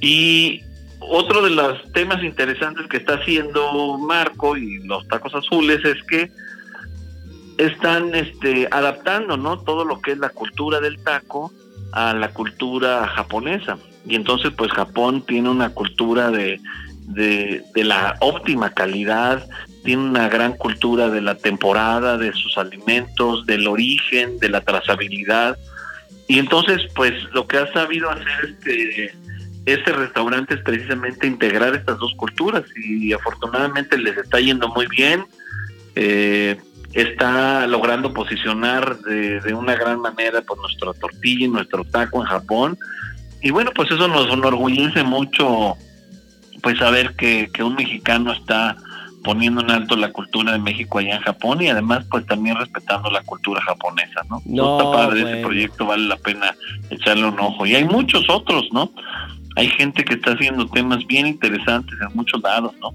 Y 0.00 0.62
otro 1.00 1.42
de 1.42 1.50
los 1.50 1.92
temas 1.92 2.22
interesantes 2.22 2.86
que 2.86 2.96
está 2.96 3.14
haciendo 3.14 3.98
Marco 3.98 4.56
y 4.56 4.78
los 4.86 5.06
tacos 5.08 5.34
azules 5.34 5.84
es 5.84 6.02
que 6.04 6.30
están 7.58 8.14
este, 8.14 8.68
adaptando 8.70 9.36
¿no? 9.36 9.58
todo 9.58 9.84
lo 9.84 10.00
que 10.00 10.12
es 10.12 10.18
la 10.18 10.30
cultura 10.30 10.80
del 10.80 11.02
taco 11.02 11.52
a 11.92 12.14
la 12.14 12.32
cultura 12.32 13.06
japonesa. 13.08 13.78
Y 14.06 14.14
entonces 14.14 14.52
pues 14.56 14.72
Japón 14.72 15.22
tiene 15.26 15.48
una 15.50 15.70
cultura 15.70 16.30
de, 16.30 16.60
de, 17.06 17.62
de 17.74 17.84
la 17.84 18.16
óptima 18.20 18.70
calidad, 18.70 19.46
tiene 19.84 20.02
una 20.02 20.28
gran 20.28 20.54
cultura 20.54 21.08
de 21.08 21.20
la 21.20 21.36
temporada, 21.36 22.18
de 22.18 22.32
sus 22.32 22.58
alimentos, 22.58 23.46
del 23.46 23.66
origen, 23.66 24.38
de 24.38 24.48
la 24.48 24.60
trazabilidad. 24.60 25.56
Y 26.28 26.38
entonces, 26.38 26.82
pues 26.94 27.12
lo 27.32 27.46
que 27.46 27.58
ha 27.58 27.72
sabido 27.72 28.10
hacer 28.10 28.56
este, 28.58 29.14
este 29.64 29.92
restaurante 29.92 30.54
es 30.54 30.60
precisamente 30.62 31.26
integrar 31.26 31.74
estas 31.74 31.98
dos 31.98 32.12
culturas 32.16 32.64
y 32.76 33.12
afortunadamente 33.12 33.96
les 33.96 34.16
está 34.16 34.40
yendo 34.40 34.68
muy 34.68 34.86
bien. 34.88 35.24
Eh, 35.94 36.56
está 36.92 37.66
logrando 37.66 38.12
posicionar 38.12 38.98
de, 39.00 39.40
de 39.40 39.54
una 39.54 39.76
gran 39.76 40.00
manera 40.00 40.40
pues 40.42 40.60
nuestra 40.60 40.94
tortilla 40.94 41.44
y 41.44 41.48
nuestro 41.48 41.84
taco 41.84 42.22
en 42.22 42.26
Japón. 42.26 42.78
Y 43.42 43.50
bueno, 43.50 43.70
pues 43.74 43.90
eso 43.90 44.08
nos 44.08 44.32
enorgullece 44.32 45.02
mucho 45.02 45.76
pues 46.66 46.80
saber 46.80 47.14
que, 47.14 47.48
que 47.52 47.62
un 47.62 47.76
mexicano 47.76 48.32
está 48.32 48.76
poniendo 49.22 49.60
en 49.60 49.70
alto 49.70 49.94
la 49.94 50.10
cultura 50.10 50.50
de 50.50 50.58
México 50.58 50.98
allá 50.98 51.14
en 51.14 51.22
Japón 51.22 51.62
y 51.62 51.68
además 51.68 52.04
pues 52.10 52.26
también 52.26 52.56
respetando 52.56 53.08
la 53.08 53.22
cultura 53.22 53.62
japonesa, 53.62 54.22
¿no? 54.28 54.42
No, 54.44 54.76
Está 54.76 54.90
padre 54.90 55.20
ese 55.20 55.42
proyecto, 55.42 55.86
vale 55.86 56.08
la 56.08 56.16
pena 56.16 56.56
echarle 56.90 57.24
un 57.24 57.38
ojo. 57.38 57.66
Y 57.66 57.76
hay 57.76 57.84
muchos 57.84 58.28
otros, 58.28 58.64
¿no? 58.72 58.90
Hay 59.54 59.68
gente 59.68 60.04
que 60.04 60.14
está 60.14 60.32
haciendo 60.32 60.66
temas 60.66 61.06
bien 61.06 61.28
interesantes 61.28 61.94
en 62.00 62.16
muchos 62.16 62.42
lados, 62.42 62.72
¿no? 62.80 62.92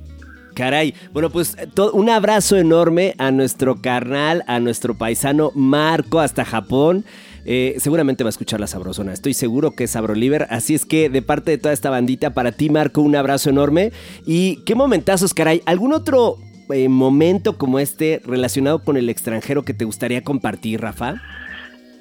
Caray, 0.53 0.93
bueno 1.13 1.29
pues 1.29 1.55
un 1.93 2.09
abrazo 2.09 2.57
enorme 2.57 3.15
a 3.19 3.31
nuestro 3.31 3.81
carnal, 3.81 4.43
a 4.47 4.59
nuestro 4.59 4.97
paisano 4.97 5.53
Marco 5.55 6.19
hasta 6.19 6.43
Japón. 6.43 7.05
Eh, 7.45 7.75
seguramente 7.79 8.23
va 8.23 8.27
a 8.27 8.31
escuchar 8.31 8.59
la 8.59 8.67
sabrosona, 8.67 9.13
estoy 9.13 9.33
seguro 9.33 9.71
que 9.71 9.85
es 9.85 9.91
Sabroliver, 9.91 10.47
así 10.49 10.75
es 10.75 10.85
que 10.85 11.09
de 11.09 11.21
parte 11.21 11.51
de 11.51 11.57
toda 11.57 11.73
esta 11.73 11.89
bandita, 11.89 12.33
para 12.33 12.51
ti 12.51 12.69
Marco, 12.69 13.01
un 13.01 13.15
abrazo 13.15 13.49
enorme. 13.49 13.91
Y 14.25 14.57
qué 14.65 14.75
momentazos, 14.75 15.33
caray, 15.33 15.61
¿algún 15.65 15.93
otro 15.93 16.37
eh, 16.69 16.87
momento 16.89 17.57
como 17.57 17.79
este 17.79 18.21
relacionado 18.25 18.83
con 18.83 18.97
el 18.97 19.09
extranjero 19.09 19.63
que 19.63 19.73
te 19.73 19.85
gustaría 19.85 20.23
compartir, 20.23 20.81
Rafa? 20.81 21.21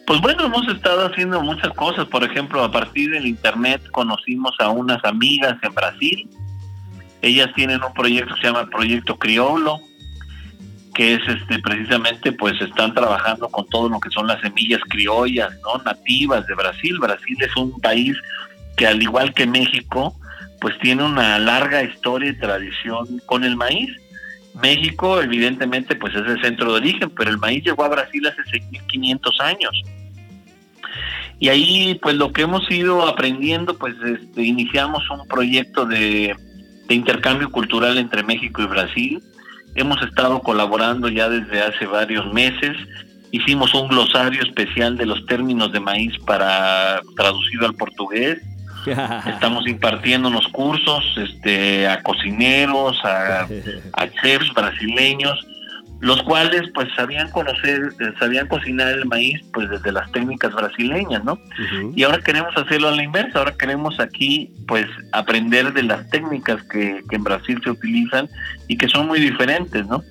Pues 0.07 0.21
bueno, 0.21 0.47
hemos 0.47 0.67
estado 0.69 1.07
haciendo 1.07 1.41
muchas 1.41 1.73
cosas. 1.75 2.07
Por 2.07 2.25
ejemplo, 2.25 2.65
a 2.65 2.73
partir 2.73 3.11
del 3.11 3.27
internet 3.27 3.81
conocimos 3.93 4.53
a 4.59 4.69
unas 4.71 5.05
amigas 5.05 5.57
en 5.63 5.73
Brasil. 5.73 6.29
Ellas 7.23 7.51
tienen 7.55 7.81
un 7.83 7.93
proyecto 7.93 8.35
que 8.35 8.41
se 8.41 8.47
llama 8.49 8.69
Proyecto 8.71 9.17
Criollo, 9.19 9.79
que 10.95 11.15
es 11.15 11.21
este 11.29 11.59
precisamente 11.61 12.33
pues 12.33 12.61
están 12.61 12.95
trabajando 12.95 13.49
con 13.49 13.67
todo 13.69 13.89
lo 13.89 14.01
que 14.01 14.11
son 14.11 14.27
las 14.27 14.41
semillas 14.41 14.81
criollas, 14.89 15.51
¿no? 15.63 15.83
nativas 15.85 16.47
de 16.47 16.55
Brasil. 16.55 16.99
Brasil 17.01 17.37
es 17.41 17.57
un 17.57 17.81
país 17.81 18.17
que 18.77 18.87
al 18.87 19.03
igual 19.03 19.33
que 19.35 19.47
México, 19.47 20.17
pues 20.61 20.79
tiene 20.81 21.05
una 21.05 21.39
larga 21.39 21.83
historia 21.83 22.31
y 22.31 22.39
tradición 22.39 23.21
con 23.27 23.45
el 23.45 23.57
maíz. 23.57 23.91
México, 24.61 25.21
evidentemente, 25.23 25.95
pues 25.95 26.15
es 26.15 26.27
el 26.27 26.41
centro 26.43 26.73
de 26.73 26.79
origen, 26.79 27.11
pero 27.11 27.31
el 27.31 27.39
maíz 27.39 27.65
llegó 27.65 27.85
a 27.85 27.89
Brasil 27.89 28.27
hace 28.27 28.43
6.500 28.43 29.41
años. 29.41 29.83
Y 31.39 31.49
ahí, 31.49 31.99
pues 32.03 32.17
lo 32.17 32.33
que 32.33 32.43
hemos 32.43 32.71
ido 32.71 33.07
aprendiendo, 33.07 33.79
pues 33.79 33.95
este, 34.05 34.43
iniciamos 34.43 35.09
un 35.11 35.27
proyecto 35.27 35.87
de, 35.87 36.37
de 36.89 36.95
intercambio 36.95 37.51
cultural 37.51 37.97
entre 37.97 38.23
México 38.23 38.61
y 38.63 38.67
Brasil. 38.67 39.23
Hemos 39.75 40.03
estado 40.03 40.41
colaborando 40.41 41.09
ya 41.09 41.29
desde 41.29 41.63
hace 41.63 41.87
varios 41.87 42.33
meses. 42.33 42.77
Hicimos 43.31 43.73
un 43.75 43.89
glosario 43.89 44.43
especial 44.43 44.97
de 44.97 45.07
los 45.07 45.25
términos 45.27 45.73
de 45.73 45.81
maíz 45.81 46.13
para 46.27 47.01
traducido 47.17 47.67
al 47.67 47.75
portugués. 47.75 48.39
Estamos 49.27 49.67
impartiendo 49.67 50.29
unos 50.29 50.49
cursos 50.49 51.05
este, 51.17 51.87
a 51.87 52.03
cocineros, 52.03 52.99
a, 53.05 53.47
a 53.93 54.09
chefs 54.23 54.53
brasileños, 54.55 55.39
los 56.01 56.23
cuales 56.23 56.63
pues 56.75 56.89
sabían 56.97 57.31
conocer, 57.31 57.93
eh, 58.01 58.13
sabían 58.19 58.49
cocinar 58.49 58.89
el 58.89 59.05
maíz 59.07 59.41
pues 59.53 59.69
desde 59.69 59.93
las 59.93 60.11
técnicas 60.13 60.55
brasileñas, 60.55 61.23
¿no? 61.25 61.39
Y 61.95 62.03
ahora 62.05 62.19
queremos 62.19 62.57
hacerlo 62.57 62.89
a 62.89 62.93
la 62.93 63.03
inversa, 63.03 63.39
ahora 63.39 63.55
queremos 63.57 64.01
aquí 64.01 64.51
pues 64.67 64.87
aprender 65.13 65.73
de 65.75 65.83
las 65.83 66.09
técnicas 66.09 66.63
que, 66.65 67.03
que 67.09 67.17
en 67.17 67.25
Brasil 67.25 67.61
se 67.63 67.71
utilizan 67.71 68.29
y 68.67 68.79
que 68.79 68.89
son 68.89 69.09
muy 69.09 69.21
diferentes, 69.21 69.87
¿no? 69.87 70.03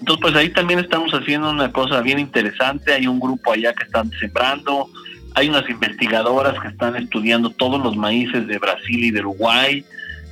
Entonces 0.00 0.20
pues 0.20 0.34
ahí 0.34 0.50
también 0.50 0.80
estamos 0.80 1.12
haciendo 1.12 1.50
una 1.50 1.72
cosa 1.72 2.00
bien 2.00 2.18
interesante, 2.18 2.92
hay 2.92 3.06
un 3.06 3.20
grupo 3.20 3.52
allá 3.52 3.72
que 3.74 3.84
están 3.84 4.10
sembrando, 4.18 4.88
hay 5.34 5.48
unas 5.48 5.68
investigadoras 5.70 6.58
que 6.60 6.68
están 6.68 6.96
estudiando 6.96 7.50
todos 7.50 7.80
los 7.80 7.96
maíces 7.96 8.46
de 8.48 8.58
Brasil 8.58 9.04
y 9.04 9.10
de 9.12 9.20
Uruguay, 9.20 9.84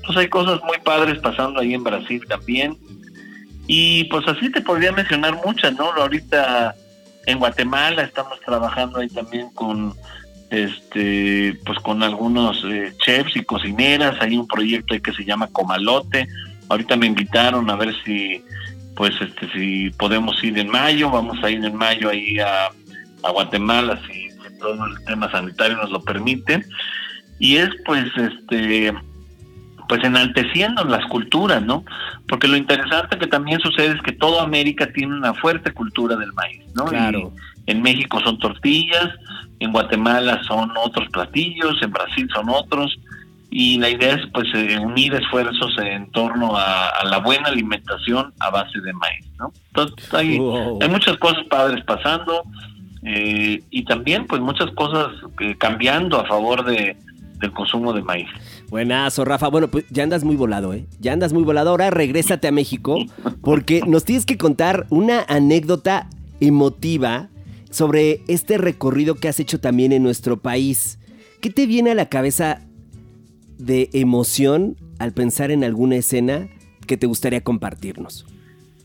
entonces 0.06 0.22
hay 0.22 0.28
cosas 0.28 0.60
muy 0.64 0.78
padres 0.84 1.18
pasando 1.18 1.60
ahí 1.60 1.74
en 1.74 1.82
Brasil 1.82 2.24
también. 2.28 2.76
Y 3.66 4.04
pues 4.04 4.26
así 4.28 4.50
te 4.50 4.60
podría 4.60 4.92
mencionar 4.92 5.38
muchas, 5.44 5.74
¿no? 5.74 5.92
Ahorita 5.92 6.74
En 7.26 7.38
Guatemala 7.38 8.02
estamos 8.02 8.40
trabajando 8.40 9.00
ahí 9.00 9.08
también 9.08 9.50
con 9.50 9.94
este 10.50 11.58
pues 11.66 11.78
con 11.80 12.02
algunos 12.04 12.64
eh, 12.64 12.92
chefs 13.04 13.34
y 13.34 13.42
cocineras, 13.42 14.16
hay 14.20 14.36
un 14.36 14.46
proyecto 14.46 14.94
ahí 14.94 15.00
que 15.00 15.12
se 15.12 15.24
llama 15.24 15.48
Comalote. 15.48 16.28
Ahorita 16.68 16.96
me 16.96 17.06
invitaron 17.06 17.68
a 17.68 17.76
ver 17.76 17.94
si 18.04 18.44
pues 18.94 19.14
este 19.20 19.50
si 19.52 19.90
podemos 19.90 20.42
ir 20.44 20.56
en 20.58 20.68
mayo, 20.68 21.10
vamos 21.10 21.42
a 21.42 21.50
ir 21.50 21.64
en 21.64 21.74
mayo 21.74 22.10
ahí 22.10 22.38
a, 22.38 22.68
a 23.22 23.30
Guatemala 23.30 24.00
si, 24.06 24.30
si 24.30 24.58
todo 24.60 24.86
el 24.86 25.04
tema 25.04 25.30
sanitario 25.30 25.76
nos 25.76 25.90
lo 25.90 26.00
permite. 26.00 26.64
Y 27.38 27.56
es 27.56 27.70
pues 27.84 28.06
este 28.16 28.94
pues 29.88 30.02
enalteciendo 30.04 30.84
las 30.84 31.04
culturas, 31.06 31.62
¿no? 31.62 31.84
Porque 32.28 32.48
lo 32.48 32.56
interesante 32.56 33.18
que 33.18 33.26
también 33.26 33.60
sucede 33.60 33.94
es 33.94 34.02
que 34.02 34.12
toda 34.12 34.42
América 34.42 34.88
tiene 34.92 35.14
una 35.14 35.34
fuerte 35.34 35.72
cultura 35.72 36.16
del 36.16 36.32
maíz, 36.32 36.62
¿no? 36.74 36.84
Claro. 36.86 37.32
Y 37.66 37.70
en 37.72 37.82
México 37.82 38.20
son 38.24 38.38
tortillas, 38.38 39.10
en 39.60 39.72
Guatemala 39.72 40.42
son 40.44 40.72
otros 40.76 41.08
platillos, 41.10 41.74
en 41.82 41.90
Brasil 41.90 42.28
son 42.34 42.48
otros, 42.48 42.98
y 43.50 43.78
la 43.78 43.88
idea 43.90 44.14
es 44.14 44.26
pues 44.34 44.48
eh, 44.54 44.78
unir 44.78 45.14
esfuerzos 45.14 45.72
en 45.78 46.10
torno 46.10 46.56
a, 46.56 46.88
a 46.88 47.04
la 47.04 47.18
buena 47.18 47.48
alimentación 47.48 48.32
a 48.40 48.50
base 48.50 48.80
de 48.80 48.92
maíz, 48.92 49.26
¿no? 49.38 49.52
Entonces 49.68 50.12
hay, 50.12 50.38
Wow. 50.38 50.78
hay 50.82 50.88
muchas 50.88 51.16
cosas 51.18 51.44
padres 51.48 51.82
pasando 51.84 52.42
eh, 53.04 53.62
y 53.70 53.84
también 53.84 54.26
pues 54.26 54.40
muchas 54.40 54.70
cosas 54.72 55.08
eh, 55.40 55.54
cambiando 55.58 56.20
a 56.20 56.26
favor 56.26 56.64
de, 56.64 56.96
del 57.38 57.52
consumo 57.52 57.92
de 57.92 58.02
maíz. 58.02 58.28
Buenazo, 58.68 59.24
Rafa. 59.24 59.48
Bueno, 59.48 59.68
pues 59.68 59.84
ya 59.90 60.02
andas 60.02 60.24
muy 60.24 60.36
volado, 60.36 60.72
¿eh? 60.74 60.86
Ya 60.98 61.12
andas 61.12 61.32
muy 61.32 61.44
volado. 61.44 61.70
Ahora 61.70 61.90
regrésate 61.90 62.48
a 62.48 62.52
México 62.52 62.98
porque 63.42 63.82
nos 63.86 64.04
tienes 64.04 64.26
que 64.26 64.38
contar 64.38 64.86
una 64.90 65.24
anécdota 65.28 66.08
emotiva 66.40 67.28
sobre 67.70 68.22
este 68.28 68.58
recorrido 68.58 69.16
que 69.16 69.28
has 69.28 69.40
hecho 69.40 69.60
también 69.60 69.92
en 69.92 70.02
nuestro 70.02 70.38
país. 70.38 70.98
¿Qué 71.40 71.50
te 71.50 71.66
viene 71.66 71.90
a 71.90 71.94
la 71.94 72.08
cabeza 72.08 72.60
de 73.58 73.90
emoción 73.92 74.76
al 74.98 75.12
pensar 75.12 75.50
en 75.50 75.64
alguna 75.64 75.96
escena 75.96 76.48
que 76.86 76.96
te 76.96 77.06
gustaría 77.06 77.42
compartirnos? 77.42 78.26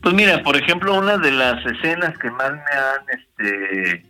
Pues 0.02 0.14
mira, 0.14 0.42
por 0.42 0.56
ejemplo, 0.56 0.98
una 0.98 1.16
de 1.16 1.30
las 1.30 1.64
escenas 1.64 2.18
que 2.18 2.30
más 2.30 2.50
me 2.50 2.58
han, 2.58 3.18
este, 3.18 4.04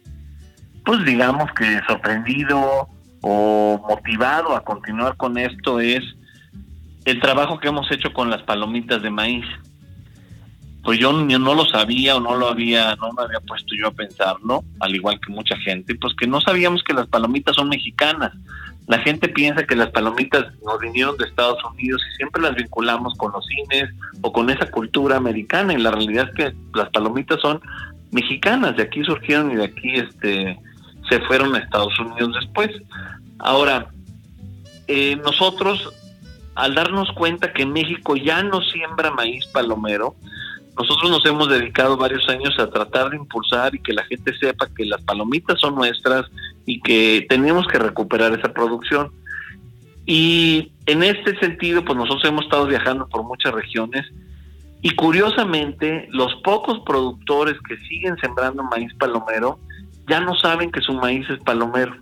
pues 0.84 1.04
digamos 1.04 1.50
que 1.52 1.80
sorprendido 1.86 2.88
o 3.22 3.80
motivado 3.88 4.54
a 4.54 4.62
continuar 4.62 5.16
con 5.16 5.38
esto 5.38 5.80
es 5.80 6.02
el 7.04 7.20
trabajo 7.20 7.58
que 7.58 7.68
hemos 7.68 7.90
hecho 7.90 8.12
con 8.12 8.30
las 8.30 8.42
palomitas 8.42 9.02
de 9.02 9.10
maíz. 9.10 9.44
Pues 10.84 10.98
yo, 10.98 11.12
no 11.12 11.54
lo 11.54 11.64
sabía 11.64 12.16
o 12.16 12.20
no 12.20 12.34
lo 12.34 12.48
había, 12.48 12.96
no 12.96 13.12
me 13.12 13.22
había 13.22 13.38
puesto 13.40 13.72
yo 13.76 13.86
a 13.86 13.92
pensarlo, 13.92 14.64
al 14.80 14.94
igual 14.94 15.20
que 15.20 15.32
mucha 15.32 15.56
gente, 15.58 15.94
pues 15.94 16.12
que 16.18 16.26
no 16.26 16.40
sabíamos 16.40 16.82
que 16.82 16.92
las 16.92 17.06
palomitas 17.06 17.54
son 17.54 17.68
mexicanas. 17.68 18.32
La 18.88 18.98
gente 18.98 19.28
piensa 19.28 19.64
que 19.64 19.76
las 19.76 19.90
palomitas 19.90 20.44
nos 20.64 20.80
vinieron 20.80 21.16
de 21.16 21.26
Estados 21.26 21.62
Unidos 21.72 22.02
y 22.10 22.16
siempre 22.16 22.42
las 22.42 22.56
vinculamos 22.56 23.14
con 23.14 23.30
los 23.30 23.46
cines 23.46 23.90
o 24.22 24.32
con 24.32 24.50
esa 24.50 24.68
cultura 24.72 25.16
americana 25.16 25.72
y 25.72 25.78
la 25.78 25.92
realidad 25.92 26.28
es 26.30 26.34
que 26.34 26.56
las 26.74 26.90
palomitas 26.90 27.40
son 27.40 27.60
mexicanas, 28.10 28.76
de 28.76 28.82
aquí 28.82 29.04
surgieron 29.04 29.52
y 29.52 29.56
de 29.56 29.64
aquí 29.64 29.94
este 29.94 30.58
se 31.12 31.20
fueron 31.26 31.54
a 31.54 31.58
Estados 31.58 31.98
Unidos 31.98 32.34
después. 32.40 32.70
Ahora, 33.38 33.90
eh, 34.88 35.16
nosotros 35.16 35.92
al 36.54 36.74
darnos 36.74 37.10
cuenta 37.12 37.52
que 37.52 37.66
México 37.66 38.16
ya 38.16 38.42
no 38.42 38.60
siembra 38.62 39.10
maíz 39.10 39.46
palomero, 39.46 40.16
nosotros 40.78 41.10
nos 41.10 41.24
hemos 41.26 41.48
dedicado 41.48 41.96
varios 41.96 42.26
años 42.28 42.58
a 42.58 42.70
tratar 42.70 43.10
de 43.10 43.16
impulsar 43.16 43.74
y 43.74 43.78
que 43.78 43.92
la 43.92 44.04
gente 44.04 44.36
sepa 44.38 44.68
que 44.74 44.86
las 44.86 45.02
palomitas 45.02 45.60
son 45.60 45.74
nuestras 45.74 46.26
y 46.64 46.80
que 46.80 47.26
tenemos 47.28 47.66
que 47.66 47.78
recuperar 47.78 48.32
esa 48.38 48.52
producción. 48.52 49.12
Y 50.06 50.72
en 50.86 51.02
este 51.02 51.38
sentido, 51.38 51.84
pues 51.84 51.96
nosotros 51.96 52.24
hemos 52.24 52.44
estado 52.44 52.66
viajando 52.66 53.06
por 53.08 53.22
muchas 53.22 53.52
regiones 53.52 54.06
y 54.80 54.90
curiosamente 54.90 56.08
los 56.10 56.34
pocos 56.36 56.80
productores 56.80 57.56
que 57.68 57.76
siguen 57.88 58.16
sembrando 58.18 58.62
maíz 58.64 58.92
palomero 58.94 59.58
ya 60.08 60.20
no 60.20 60.34
saben 60.34 60.70
que 60.70 60.80
su 60.80 60.92
maíz 60.94 61.28
es 61.30 61.38
palomero. 61.40 61.94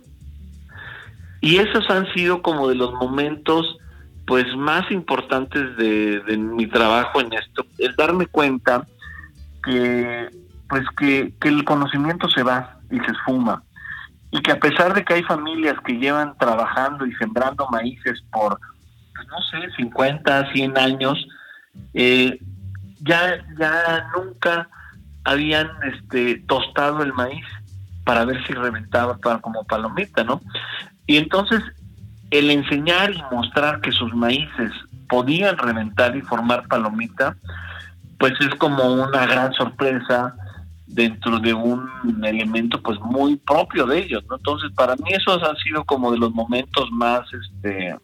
Y 1.41 1.57
esos 1.57 1.89
han 1.89 2.11
sido 2.13 2.41
como 2.41 2.67
de 2.67 2.75
los 2.75 2.93
momentos 2.93 3.77
pues 4.27 4.45
más 4.55 4.89
importantes 4.91 5.75
de, 5.77 6.37
mi 6.37 6.67
trabajo 6.67 7.19
en 7.19 7.33
esto, 7.33 7.65
el 7.79 7.95
darme 7.95 8.27
cuenta 8.27 8.85
que 9.63 10.29
pues 10.69 10.83
que, 10.97 11.33
que 11.41 11.49
el 11.49 11.65
conocimiento 11.65 12.29
se 12.29 12.43
va 12.43 12.77
y 12.89 12.97
se 12.99 13.11
esfuma. 13.11 13.63
Y 14.31 14.39
que 14.41 14.53
a 14.53 14.59
pesar 14.59 14.93
de 14.93 15.03
que 15.03 15.15
hay 15.15 15.23
familias 15.23 15.75
que 15.83 15.97
llevan 15.97 16.37
trabajando 16.37 17.05
y 17.05 17.13
sembrando 17.15 17.67
maíces 17.69 18.23
por 18.31 18.57
pues, 19.13 19.27
no 19.27 19.41
sé 19.41 19.69
50 19.75 20.53
100 20.53 20.77
años 20.77 21.27
eh, 21.93 22.39
ya 23.01 23.45
ya 23.59 24.09
nunca 24.15 24.69
habían 25.25 25.69
este 25.83 26.37
tostado 26.47 27.03
el 27.03 27.13
maíz 27.13 27.45
para 28.11 28.25
ver 28.25 28.45
si 28.45 28.51
reventaba 28.51 29.17
como 29.39 29.63
palomita 29.63 30.21
no 30.25 30.41
y 31.07 31.15
entonces 31.15 31.61
el 32.29 32.51
enseñar 32.51 33.09
y 33.13 33.23
mostrar 33.31 33.79
que 33.79 33.93
sus 33.93 34.13
maíces 34.13 34.69
podían 35.07 35.57
reventar 35.57 36.13
y 36.17 36.21
formar 36.21 36.67
palomita, 36.67 37.37
pues 38.19 38.33
es 38.41 38.53
como 38.55 38.83
una 38.83 39.25
gran 39.25 39.53
sorpresa 39.53 40.35
dentro 40.87 41.39
de 41.39 41.53
un 41.53 41.89
elemento 42.21 42.81
pues 42.81 42.99
muy 42.99 43.37
propio 43.37 43.85
de 43.85 43.99
ellos, 43.99 44.25
¿no? 44.29 44.35
Entonces 44.35 44.71
para 44.75 44.97
mí 44.97 45.13
esos 45.13 45.41
han 45.41 45.55
sido 45.55 45.85
como 45.85 46.11
de 46.11 46.17
los 46.17 46.33
momentos 46.33 46.91
más 46.91 47.21
este 47.33 47.95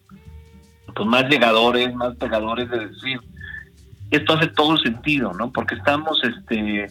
pues 0.94 1.06
más 1.06 1.24
llegadores, 1.28 1.94
más 1.94 2.16
pegadores 2.16 2.70
de 2.70 2.86
decir 2.88 3.20
esto 4.10 4.32
hace 4.32 4.46
todo 4.46 4.78
sentido, 4.78 5.34
¿no? 5.34 5.52
Porque 5.52 5.74
estamos 5.74 6.18
este 6.24 6.90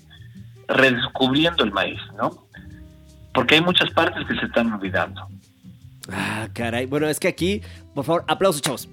redescubriendo 0.67 1.63
el 1.63 1.71
maíz, 1.71 1.99
¿no? 2.15 2.46
Porque 3.37 3.53
hay 3.53 3.61
muchas 3.61 3.91
partes 3.91 4.25
que 4.27 4.33
se 4.33 4.47
están 4.47 4.73
olvidando. 4.73 5.27
Ah, 6.11 6.49
caray. 6.53 6.87
Bueno, 6.87 7.07
es 7.07 7.19
que 7.19 7.27
aquí, 7.27 7.61
por 7.93 8.03
favor, 8.03 8.25
aplausos, 8.27 8.63
chavos. 8.63 8.89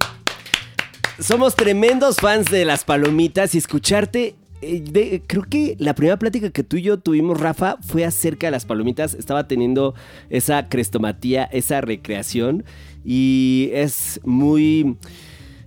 Somos 1.17 1.55
tremendos 1.55 2.17
fans 2.17 2.51
de 2.51 2.63
las 2.63 2.83
palomitas 2.83 3.55
y 3.55 3.57
escucharte. 3.57 4.35
eh, 4.61 5.23
creo 5.25 5.41
que 5.49 5.75
la 5.79 5.95
primera 5.95 6.19
plática 6.19 6.51
que 6.51 6.63
tú 6.63 6.77
y 6.77 6.83
yo 6.83 6.99
tuvimos, 6.99 7.39
Rafa, 7.39 7.77
fue 7.81 8.05
acerca 8.05 8.45
de 8.45 8.51
las 8.51 8.65
palomitas. 8.65 9.15
Estaba 9.15 9.47
teniendo 9.47 9.95
esa 10.29 10.69
crestomatía, 10.69 11.45
esa 11.45 11.81
recreación. 11.81 12.65
Y 13.03 13.71
es 13.73 14.19
muy. 14.23 14.95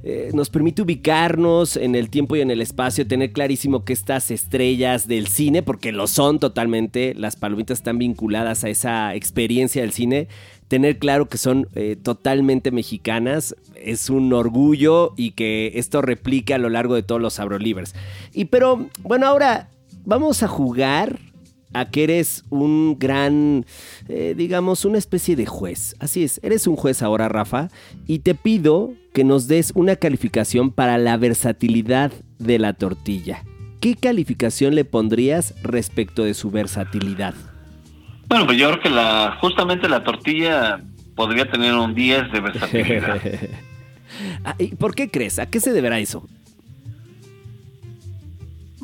Eh, 0.02 0.30
nos 0.32 0.50
permite 0.50 0.82
ubicarnos 0.82 1.76
en 1.76 1.94
el 1.94 2.10
tiempo 2.10 2.36
y 2.36 2.40
en 2.40 2.50
el 2.50 2.60
espacio, 2.60 3.06
tener 3.06 3.32
clarísimo 3.32 3.84
que 3.84 3.92
estas 3.92 4.30
estrellas 4.30 5.08
del 5.08 5.26
cine, 5.26 5.62
porque 5.62 5.92
lo 5.92 6.06
son 6.06 6.38
totalmente, 6.38 7.14
las 7.14 7.36
palomitas 7.36 7.78
están 7.78 7.98
vinculadas 7.98 8.64
a 8.64 8.68
esa 8.68 9.14
experiencia 9.14 9.82
del 9.82 9.92
cine, 9.92 10.28
tener 10.68 10.98
claro 10.98 11.28
que 11.28 11.38
son 11.38 11.68
eh, 11.74 11.96
totalmente 12.00 12.70
mexicanas 12.70 13.56
es 13.74 14.10
un 14.10 14.32
orgullo 14.32 15.14
y 15.16 15.32
que 15.32 15.72
esto 15.74 16.02
replique 16.02 16.54
a 16.54 16.58
lo 16.58 16.68
largo 16.68 16.94
de 16.94 17.02
todos 17.02 17.20
los 17.20 17.34
Sabrolivers. 17.34 17.94
Y 18.32 18.46
pero, 18.46 18.86
bueno, 19.02 19.26
ahora 19.26 19.70
vamos 20.04 20.42
a 20.42 20.48
jugar 20.48 21.18
a 21.72 21.90
que 21.90 22.04
eres 22.04 22.44
un 22.50 22.98
gran, 22.98 23.64
eh, 24.08 24.34
digamos, 24.36 24.84
una 24.84 24.98
especie 24.98 25.36
de 25.36 25.46
juez. 25.46 25.94
Así 26.00 26.24
es, 26.24 26.40
eres 26.42 26.66
un 26.66 26.76
juez 26.76 27.02
ahora, 27.02 27.28
Rafa, 27.28 27.68
y 28.06 28.20
te 28.20 28.34
pido 28.34 28.92
que 29.12 29.24
nos 29.24 29.48
des 29.48 29.72
una 29.74 29.96
calificación 29.96 30.70
para 30.70 30.98
la 30.98 31.16
versatilidad 31.16 32.12
de 32.38 32.58
la 32.58 32.72
tortilla. 32.72 33.44
¿Qué 33.80 33.94
calificación 33.94 34.74
le 34.74 34.84
pondrías 34.84 35.54
respecto 35.62 36.24
de 36.24 36.34
su 36.34 36.50
versatilidad? 36.50 37.34
Bueno, 38.28 38.46
pues 38.46 38.58
yo 38.58 38.68
creo 38.68 38.80
que 38.80 38.90
la 38.90 39.38
justamente 39.40 39.88
la 39.88 40.04
tortilla 40.04 40.80
podría 41.14 41.50
tener 41.50 41.74
un 41.74 41.94
10 41.94 42.32
de 42.32 42.40
versatilidad. 42.40 43.20
Ah, 44.42 44.54
¿y 44.58 44.74
¿Por 44.74 44.94
qué 44.94 45.10
crees? 45.10 45.38
¿A 45.38 45.46
qué 45.46 45.60
se 45.60 45.70
deberá 45.72 45.98
eso? 45.98 46.26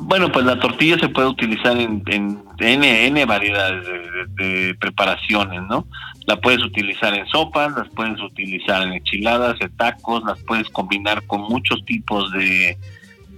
Bueno, 0.07 0.31
pues 0.31 0.45
la 0.45 0.59
tortilla 0.59 0.99
se 0.99 1.09
puede 1.09 1.27
utilizar 1.29 1.75
en, 1.77 2.03
en 2.05 2.39
N, 2.59 3.07
N 3.07 3.25
variedades 3.25 3.83
de, 3.87 4.45
de- 4.45 4.75
preparaciones, 4.75 5.63
¿no? 5.63 5.87
La 6.27 6.39
puedes 6.39 6.63
utilizar 6.63 7.15
en 7.15 7.25
sopas, 7.25 7.73
las 7.75 7.89
puedes 7.89 8.21
utilizar 8.21 8.83
en 8.83 8.93
enchiladas, 8.93 9.59
en 9.61 9.75
tacos, 9.75 10.23
las 10.23 10.37
puedes 10.43 10.69
combinar 10.69 11.23
con 11.25 11.41
muchos 11.41 11.83
tipos 11.85 12.31
de, 12.33 12.77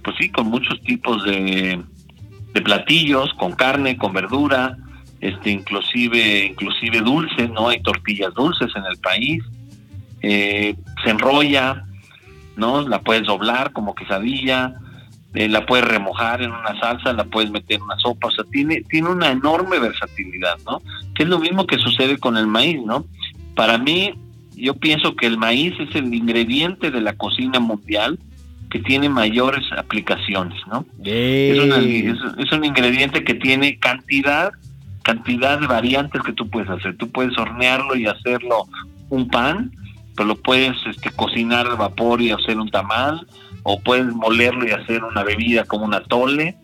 pues 0.04 0.16
sí, 0.18 0.28
con 0.28 0.48
muchos 0.48 0.78
tipos 0.82 1.24
de, 1.24 1.82
de 2.52 2.60
platillos, 2.60 3.32
con 3.38 3.52
carne, 3.52 3.96
con 3.96 4.12
verdura, 4.12 4.76
este, 5.22 5.50
inclusive, 5.50 6.44
inclusive 6.44 7.00
dulce, 7.00 7.48
¿no? 7.48 7.70
Hay 7.70 7.80
tortillas 7.82 8.34
dulces 8.34 8.70
en 8.76 8.84
el 8.84 8.98
país, 8.98 9.42
eh, 10.20 10.76
se 11.02 11.10
enrolla, 11.10 11.84
¿no? 12.56 12.86
La 12.86 13.00
puedes 13.00 13.26
doblar 13.26 13.72
como 13.72 13.94
quesadilla, 13.94 14.74
eh, 15.38 15.48
la 15.48 15.64
puedes 15.64 15.84
remojar 15.84 16.42
en 16.42 16.50
una 16.50 16.76
salsa, 16.80 17.12
la 17.12 17.22
puedes 17.22 17.48
meter 17.48 17.76
en 17.76 17.82
una 17.82 17.96
sopa, 17.98 18.26
o 18.26 18.30
sea, 18.32 18.44
tiene, 18.50 18.82
tiene 18.88 19.08
una 19.08 19.30
enorme 19.30 19.78
versatilidad, 19.78 20.58
¿no? 20.66 20.82
Que 21.14 21.22
es 21.22 21.28
lo 21.28 21.38
mismo 21.38 21.64
que 21.64 21.78
sucede 21.78 22.18
con 22.18 22.36
el 22.36 22.48
maíz, 22.48 22.80
¿no? 22.84 23.04
Para 23.54 23.78
mí, 23.78 24.14
yo 24.56 24.74
pienso 24.74 25.14
que 25.14 25.26
el 25.26 25.38
maíz 25.38 25.74
es 25.78 25.94
el 25.94 26.12
ingrediente 26.12 26.90
de 26.90 27.00
la 27.00 27.12
cocina 27.12 27.60
mundial 27.60 28.18
que 28.68 28.80
tiene 28.80 29.08
mayores 29.08 29.64
aplicaciones, 29.76 30.60
¿no? 30.66 30.84
Es, 31.04 32.18
es, 32.36 32.52
un 32.52 32.64
ingrediente 32.64 33.22
que 33.22 33.34
tiene 33.34 33.78
cantidad, 33.78 34.50
cantidad 35.04 35.60
de 35.60 35.68
variantes 35.68 36.20
que 36.22 36.32
tú 36.32 36.50
puedes 36.50 36.68
hacer. 36.68 36.96
Tú 36.96 37.12
puedes 37.12 37.38
hornearlo 37.38 37.94
y 37.94 38.06
hacerlo 38.06 38.64
un 39.08 39.28
pan, 39.28 39.70
pero 40.16 40.30
lo 40.30 40.34
puedes 40.34 40.76
este, 40.84 41.10
cocinar 41.10 41.68
al 41.68 41.76
vapor 41.76 42.20
y 42.20 42.32
hacer 42.32 42.58
un 42.58 42.68
tamal, 42.70 43.24
o 43.70 43.78
puedes 43.78 44.06
molerlo 44.14 44.66
y 44.66 44.70
hacer 44.70 45.04
una 45.04 45.22
bebida 45.22 45.64
como 45.64 45.84
una 45.84 46.02
tole. 46.02 46.56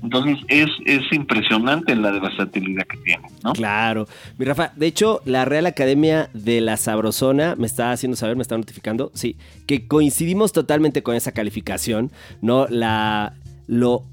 Entonces 0.00 0.38
es, 0.46 0.68
es 0.86 1.02
impresionante 1.12 1.94
la 1.96 2.12
versatilidad 2.12 2.84
que 2.86 2.98
tiene, 2.98 3.26
¿no? 3.42 3.52
Claro. 3.52 4.06
Mi 4.38 4.44
Rafa, 4.44 4.72
de 4.76 4.86
hecho, 4.86 5.22
la 5.24 5.44
Real 5.44 5.66
Academia 5.66 6.28
de 6.34 6.60
la 6.60 6.76
Sabrosona 6.76 7.56
me 7.56 7.66
está 7.66 7.90
haciendo 7.90 8.16
saber, 8.16 8.36
me 8.36 8.42
está 8.42 8.56
notificando, 8.56 9.10
sí, 9.14 9.36
que 9.66 9.88
coincidimos 9.88 10.52
totalmente 10.52 11.02
con 11.02 11.16
esa 11.16 11.32
calificación, 11.32 12.12
¿no? 12.40 12.66
La, 12.68 13.34
lo 13.66 14.04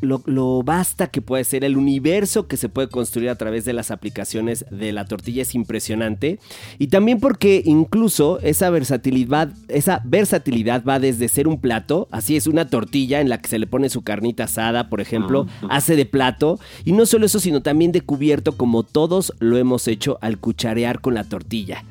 lo, 0.00 0.22
lo, 0.26 0.62
basta 0.62 1.08
que 1.08 1.22
puede 1.22 1.44
ser, 1.44 1.64
el 1.64 1.76
universo 1.76 2.46
que 2.46 2.56
se 2.56 2.68
puede 2.68 2.88
construir 2.88 3.30
a 3.30 3.36
través 3.36 3.64
de 3.64 3.72
las 3.72 3.90
aplicaciones 3.90 4.64
de 4.70 4.92
la 4.92 5.04
tortilla 5.04 5.42
es 5.42 5.54
impresionante. 5.54 6.38
Y 6.78 6.88
también 6.88 7.20
porque 7.20 7.62
incluso 7.64 8.38
esa 8.40 8.70
versatilidad, 8.70 9.50
esa 9.68 10.00
versatilidad 10.04 10.84
va 10.84 10.98
desde 10.98 11.28
ser 11.28 11.48
un 11.48 11.60
plato, 11.60 12.08
así 12.10 12.36
es 12.36 12.46
una 12.46 12.68
tortilla 12.68 13.20
en 13.20 13.28
la 13.28 13.38
que 13.38 13.48
se 13.48 13.58
le 13.58 13.66
pone 13.66 13.88
su 13.88 14.02
carnita 14.02 14.44
asada, 14.44 14.88
por 14.88 15.00
ejemplo, 15.00 15.46
hace 15.70 15.96
de 15.96 16.06
plato. 16.06 16.58
Y 16.84 16.92
no 16.92 17.06
solo 17.06 17.26
eso, 17.26 17.40
sino 17.40 17.62
también 17.62 17.92
de 17.92 18.00
cubierto, 18.00 18.56
como 18.56 18.82
todos 18.82 19.32
lo 19.38 19.56
hemos 19.56 19.88
hecho 19.88 20.18
al 20.20 20.38
cucharear 20.38 21.00
con 21.00 21.14
la 21.14 21.24
tortilla. 21.24 21.84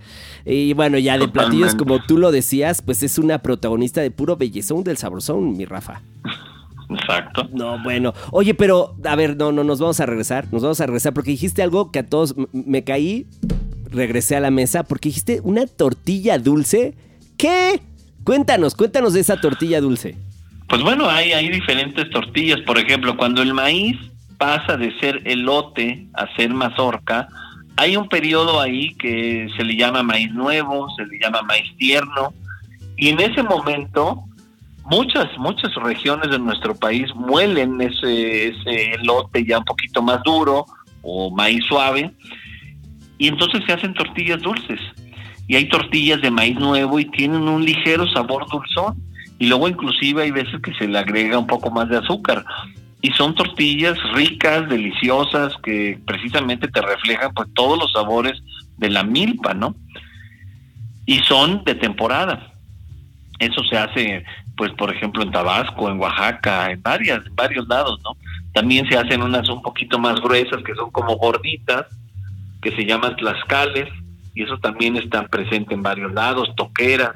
Y 0.46 0.74
bueno, 0.74 1.00
ya 1.00 1.18
de 1.18 1.28
platillos, 1.28 1.74
como 1.74 2.04
tú 2.06 2.20
lo 2.20 2.32
decías, 2.32 2.82
pues 2.82 3.02
es 3.02 3.18
una 3.18 3.40
protagonista 3.40 4.02
de 4.02 4.12
puro 4.12 4.38
bellezón 4.38 4.84
del 4.84 4.98
sabrosón, 4.98 5.58
mi 5.58 5.66
Rafa. 5.66 6.02
Exacto. 6.90 7.50
No, 7.52 7.82
bueno. 7.84 8.14
Oye, 8.32 8.54
pero, 8.54 8.96
a 9.04 9.16
ver, 9.16 9.38
no, 9.38 9.52
no, 9.52 9.64
nos 9.64 9.80
vamos 9.80 10.00
a 10.00 10.06
regresar. 10.06 10.48
Nos 10.52 10.62
vamos 10.62 10.80
a 10.82 10.86
regresar 10.86 11.14
porque 11.14 11.32
dijiste 11.32 11.64
algo 11.64 11.92
que 11.92 12.00
a 12.00 12.06
todos 12.06 12.36
me 12.52 12.84
caí. 12.84 13.28
Regresé 13.90 14.36
a 14.36 14.40
la 14.40 14.52
mesa 14.52 14.84
porque 14.84 15.10
dijiste 15.10 15.40
una 15.44 15.68
tortilla 15.68 16.38
dulce. 16.38 16.96
¿Qué? 17.38 17.82
Cuéntanos, 18.24 18.76
cuéntanos 18.76 19.14
de 19.14 19.22
esa 19.22 19.40
tortilla 19.40 19.82
dulce. 19.82 20.18
Pues 20.68 20.82
bueno, 20.82 21.10
hay, 21.10 21.32
hay 21.32 21.50
diferentes 21.50 22.10
tortillas. 22.10 22.60
Por 22.62 22.78
ejemplo, 22.78 23.16
cuando 23.16 23.42
el 23.42 23.54
maíz 23.54 23.98
pasa 24.38 24.78
de 24.78 24.98
ser 25.00 25.22
elote 25.26 26.08
a 26.14 26.34
ser 26.36 26.54
mazorca, 26.54 27.28
hay 27.78 27.98
un 27.98 28.08
periodo 28.10 28.60
ahí 28.62 28.96
que 28.96 29.48
se 29.56 29.64
le 29.64 29.76
llama 29.76 30.02
maíz 30.02 30.32
nuevo, 30.32 30.88
se 30.96 31.06
le 31.06 31.20
llama 31.20 31.42
maíz 31.44 31.76
tierno. 31.78 32.34
Y 32.98 33.10
en 33.10 33.20
ese 33.20 33.44
momento 33.44 34.24
muchas, 34.86 35.26
muchas 35.38 35.74
regiones 35.76 36.30
de 36.30 36.40
nuestro 36.40 36.76
país 36.76 37.14
muelen 37.16 37.82
ese, 37.82 38.50
ese 38.50 38.98
lote 39.04 39.46
ya 39.46 39.60
un 39.60 39.66
poquito 39.66 40.02
más 40.02 40.22
duro 40.24 40.66
o 41.02 41.30
maíz 41.32 41.64
suave 41.66 42.12
y 43.18 43.28
entonces 43.28 43.64
se 43.66 43.74
hacen 43.74 43.94
tortillas 43.94 44.42
dulces. 44.42 44.80
Y 45.48 45.56
hay 45.56 45.70
tortillas 45.70 46.22
de 46.22 46.32
maíz 46.32 46.58
nuevo 46.58 47.00
y 47.00 47.06
tienen 47.06 47.48
un 47.48 47.64
ligero 47.64 48.08
sabor 48.08 48.46
dulzón. 48.50 48.96
Y 49.38 49.48
luego 49.48 49.68
inclusive 49.68 50.24
hay 50.24 50.32
veces 50.32 50.62
que 50.62 50.74
se 50.74 50.88
le 50.88 50.98
agrega 50.98 51.38
un 51.38 51.48
poco 51.48 51.70
más 51.70 51.88
de 51.90 51.98
azúcar. 51.98 52.44
Y 53.02 53.12
son 53.12 53.36
tortillas 53.36 53.98
ricas, 54.14 54.68
deliciosas, 54.68 55.54
que 55.64 56.00
precisamente 56.06 56.68
te 56.68 56.82
reflejan 56.82 57.34
pues 57.34 57.48
todos 57.54 57.78
los 57.78 57.92
sabores 57.92 58.42
de 58.78 58.90
la 58.90 59.04
milpa, 59.04 59.54
¿no? 59.54 59.76
Y 61.06 61.20
son 61.20 61.64
de 61.64 61.76
temporada. 61.76 62.52
Eso 63.38 63.64
se 63.70 63.78
hace 63.78 64.26
pues 64.58 64.72
por 64.74 64.94
ejemplo 64.94 65.24
en 65.24 65.32
Tabasco, 65.32 65.90
en 65.90 66.00
Oaxaca, 66.00 66.72
en 66.72 66.82
varias, 66.82 67.26
en 67.26 67.36
varios 67.36 67.68
lados, 67.68 68.00
¿no? 68.04 68.12
También 68.54 68.88
se 68.90 68.98
hacen 68.98 69.22
unas 69.22 69.50
un 69.50 69.62
poquito 69.62 70.00
más 70.00 70.20
gruesas 70.22 70.64
que 70.64 70.74
son 70.76 70.92
como 70.92 71.16
gorditas, 71.18 71.88
que 72.62 72.72
se 72.72 72.86
llaman 72.86 73.16
tlaxcales, 73.18 73.90
y 74.34 74.44
eso 74.44 74.58
también 74.60 74.96
está 74.96 75.28
presente 75.28 75.74
en 75.74 75.84
varios 75.84 76.14
lados, 76.14 76.50
toqueras. 76.56 77.14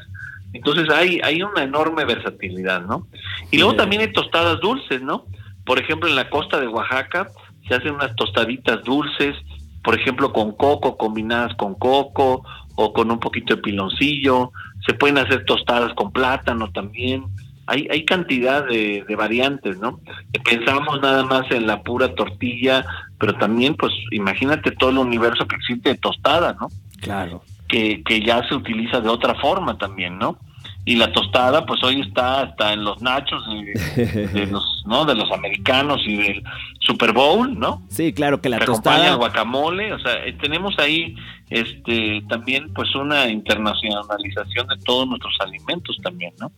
Entonces 0.54 0.90
hay, 0.90 1.20
hay 1.24 1.42
una 1.42 1.64
enorme 1.64 2.06
versatilidad, 2.06 2.82
¿no? 2.82 3.08
Y 3.52 3.58
luego 3.58 3.76
también 3.76 4.02
hay 4.02 4.12
tostadas 4.12 4.60
dulces, 4.60 5.02
¿no? 5.02 5.26
Por 5.66 5.80
ejemplo, 5.80 6.10
en 6.10 6.16
la 6.16 6.30
costa 6.30 6.60
de 6.60 6.68
Oaxaca 6.68 7.30
se 7.68 7.76
hacen 7.76 7.94
unas 7.94 8.16
tostaditas 8.16 8.84
dulces, 8.84 9.36
por 9.84 9.98
ejemplo, 9.98 10.34
con 10.34 10.52
coco, 10.54 10.98
combinadas 10.98 11.56
con 11.56 11.76
coco, 11.76 12.44
o 12.82 12.94
con 12.94 13.12
un 13.12 13.20
poquito 13.20 13.56
de 13.56 13.62
piloncillo, 13.62 14.52
se 14.90 14.96
pueden 14.96 15.20
hacer 15.20 15.46
tostadas 15.46 15.94
con 15.94 16.12
plátano 16.12 16.72
también. 16.72 17.26
Hay, 17.68 17.88
hay 17.92 18.06
cantidad 18.06 18.66
de, 18.68 19.06
variantes, 19.16 19.78
¿no? 19.78 20.00
Pensamos 20.44 21.00
nada 21.00 21.24
más 21.24 21.44
en 21.52 21.68
la 21.68 21.84
pura 21.84 22.16
tortilla, 22.16 22.84
pero 23.20 23.36
también, 23.36 23.76
pues, 23.76 23.94
imagínate 24.10 24.72
todo 24.72 24.90
el 24.90 24.98
universo 24.98 25.48
que 25.48 25.58
existe 25.58 25.90
de 25.90 25.98
tostada, 26.00 26.58
¿no? 26.60 26.70
Claro. 27.02 27.44
Que, 27.68 28.02
que 28.02 28.22
ya 28.22 28.42
se 28.50 28.56
utiliza 28.56 29.00
de 29.00 29.10
otra 29.10 29.36
forma 29.36 29.78
también, 29.78 30.18
¿no? 30.18 30.40
Y 30.86 30.96
la 30.96 31.12
tostada 31.12 31.66
pues 31.66 31.84
hoy 31.84 32.02
está 32.02 32.42
hasta 32.42 32.74
en 32.74 32.84
los 32.84 33.02
nachos 33.02 33.44
de, 33.48 34.48
los 34.52 34.84
no 34.86 35.06
de 35.06 35.16
los 35.16 35.32
americanos 35.32 36.02
y 36.06 36.18
del 36.18 36.44
Super 36.80 37.14
Bowl 37.14 37.60
no 37.60 37.82
sí 37.90 38.14
claro 38.14 38.42
que 38.42 38.50
la 38.50 38.60
tostada. 38.60 39.16
guacamole 39.16 39.94
o 39.94 40.00
sea 40.00 40.26
eh, 40.26 40.34
tenemos 40.42 40.78
ahí 40.80 41.16
este 41.50 42.24
también 42.30 42.74
pues 42.74 42.94
una 42.96 43.28
internacionalización 43.30 44.68
de 44.68 44.78
todos 44.86 45.08
nuestros 45.08 45.36
alimentos 45.42 45.98
también 46.02 46.34
no 46.40 46.52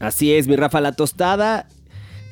así 0.00 0.32
es 0.32 0.48
mi 0.48 0.56
Rafa 0.56 0.80
la 0.80 0.92
tostada 0.92 1.66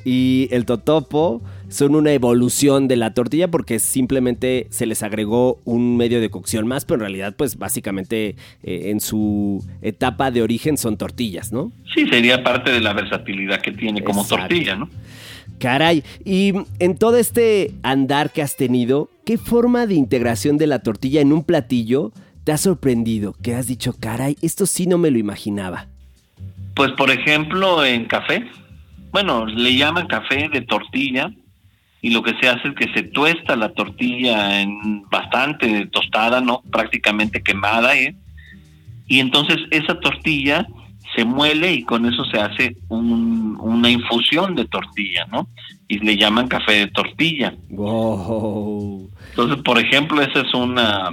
y 0.03 0.47
el 0.51 0.65
totopo 0.65 1.41
son 1.75 1.93
una 1.93 2.13
evolución 2.13 2.87
de 2.87 2.95
la 2.95 3.13
tortilla 3.13 3.51
porque 3.51 3.79
simplemente 3.79 4.67
se 4.69 4.85
les 4.85 5.03
agregó 5.03 5.59
un 5.65 5.97
medio 5.97 6.21
de 6.21 6.29
cocción 6.29 6.65
más, 6.67 6.85
pero 6.85 6.95
en 6.95 7.01
realidad 7.01 7.35
pues 7.37 7.57
básicamente 7.57 8.37
eh, 8.63 8.91
en 8.91 9.01
su 9.01 9.61
etapa 9.81 10.31
de 10.31 10.41
origen 10.41 10.77
son 10.77 10.95
tortillas, 10.95 11.51
¿no? 11.51 11.73
Sí, 11.93 12.07
sería 12.07 12.41
parte 12.43 12.71
de 12.71 12.79
la 12.79 12.93
versatilidad 12.93 13.59
que 13.59 13.73
tiene 13.73 14.05
como 14.05 14.25
tortilla, 14.25 14.77
¿no? 14.77 14.89
Caray, 15.59 16.01
y 16.23 16.53
en 16.79 16.97
todo 16.97 17.17
este 17.17 17.73
andar 17.83 18.31
que 18.31 18.41
has 18.41 18.55
tenido, 18.55 19.09
¿qué 19.25 19.37
forma 19.37 19.85
de 19.85 19.95
integración 19.95 20.57
de 20.57 20.67
la 20.67 20.79
tortilla 20.79 21.19
en 21.19 21.33
un 21.33 21.43
platillo 21.43 22.13
te 22.45 22.53
ha 22.53 22.57
sorprendido? 22.57 23.35
Que 23.43 23.53
has 23.53 23.67
dicho, 23.67 23.93
caray, 23.99 24.37
esto 24.41 24.65
sí 24.65 24.87
no 24.87 24.97
me 24.97 25.11
lo 25.11 25.17
imaginaba. 25.17 25.87
Pues 26.73 26.91
por 26.91 27.11
ejemplo 27.11 27.83
en 27.83 28.05
café, 28.05 28.45
bueno, 29.11 29.45
le 29.45 29.75
llaman 29.75 30.07
café 30.07 30.47
de 30.47 30.61
tortilla, 30.61 31.31
y 32.05 32.11
lo 32.11 32.21
que 32.21 32.35
se 32.39 32.47
hace 32.47 32.67
es 32.67 32.75
que 32.75 32.93
se 32.93 33.01
tuesta 33.01 33.55
la 33.55 33.69
tortilla 33.69 34.61
en 34.61 35.01
bastante 35.09 35.87
tostada, 35.87 36.39
no 36.39 36.61
prácticamente 36.71 37.41
quemada, 37.41 37.97
¿eh? 37.97 38.15
y 39.07 39.19
entonces 39.19 39.57
esa 39.71 39.99
tortilla 39.99 40.67
se 41.15 41.25
muele 41.25 41.73
y 41.73 41.83
con 41.83 42.05
eso 42.05 42.23
se 42.25 42.39
hace 42.39 42.77
una 42.89 43.89
infusión 43.89 44.53
de 44.53 44.65
tortilla, 44.65 45.25
¿no? 45.31 45.47
Y 45.87 45.97
le 45.97 46.15
llaman 46.15 46.47
café 46.47 46.73
de 46.73 46.87
tortilla. 46.87 47.55
Wow. 47.71 49.09
Entonces, 49.31 49.63
por 49.63 49.79
ejemplo, 49.79 50.21
esa 50.21 50.41
es 50.41 50.53
una 50.53 51.09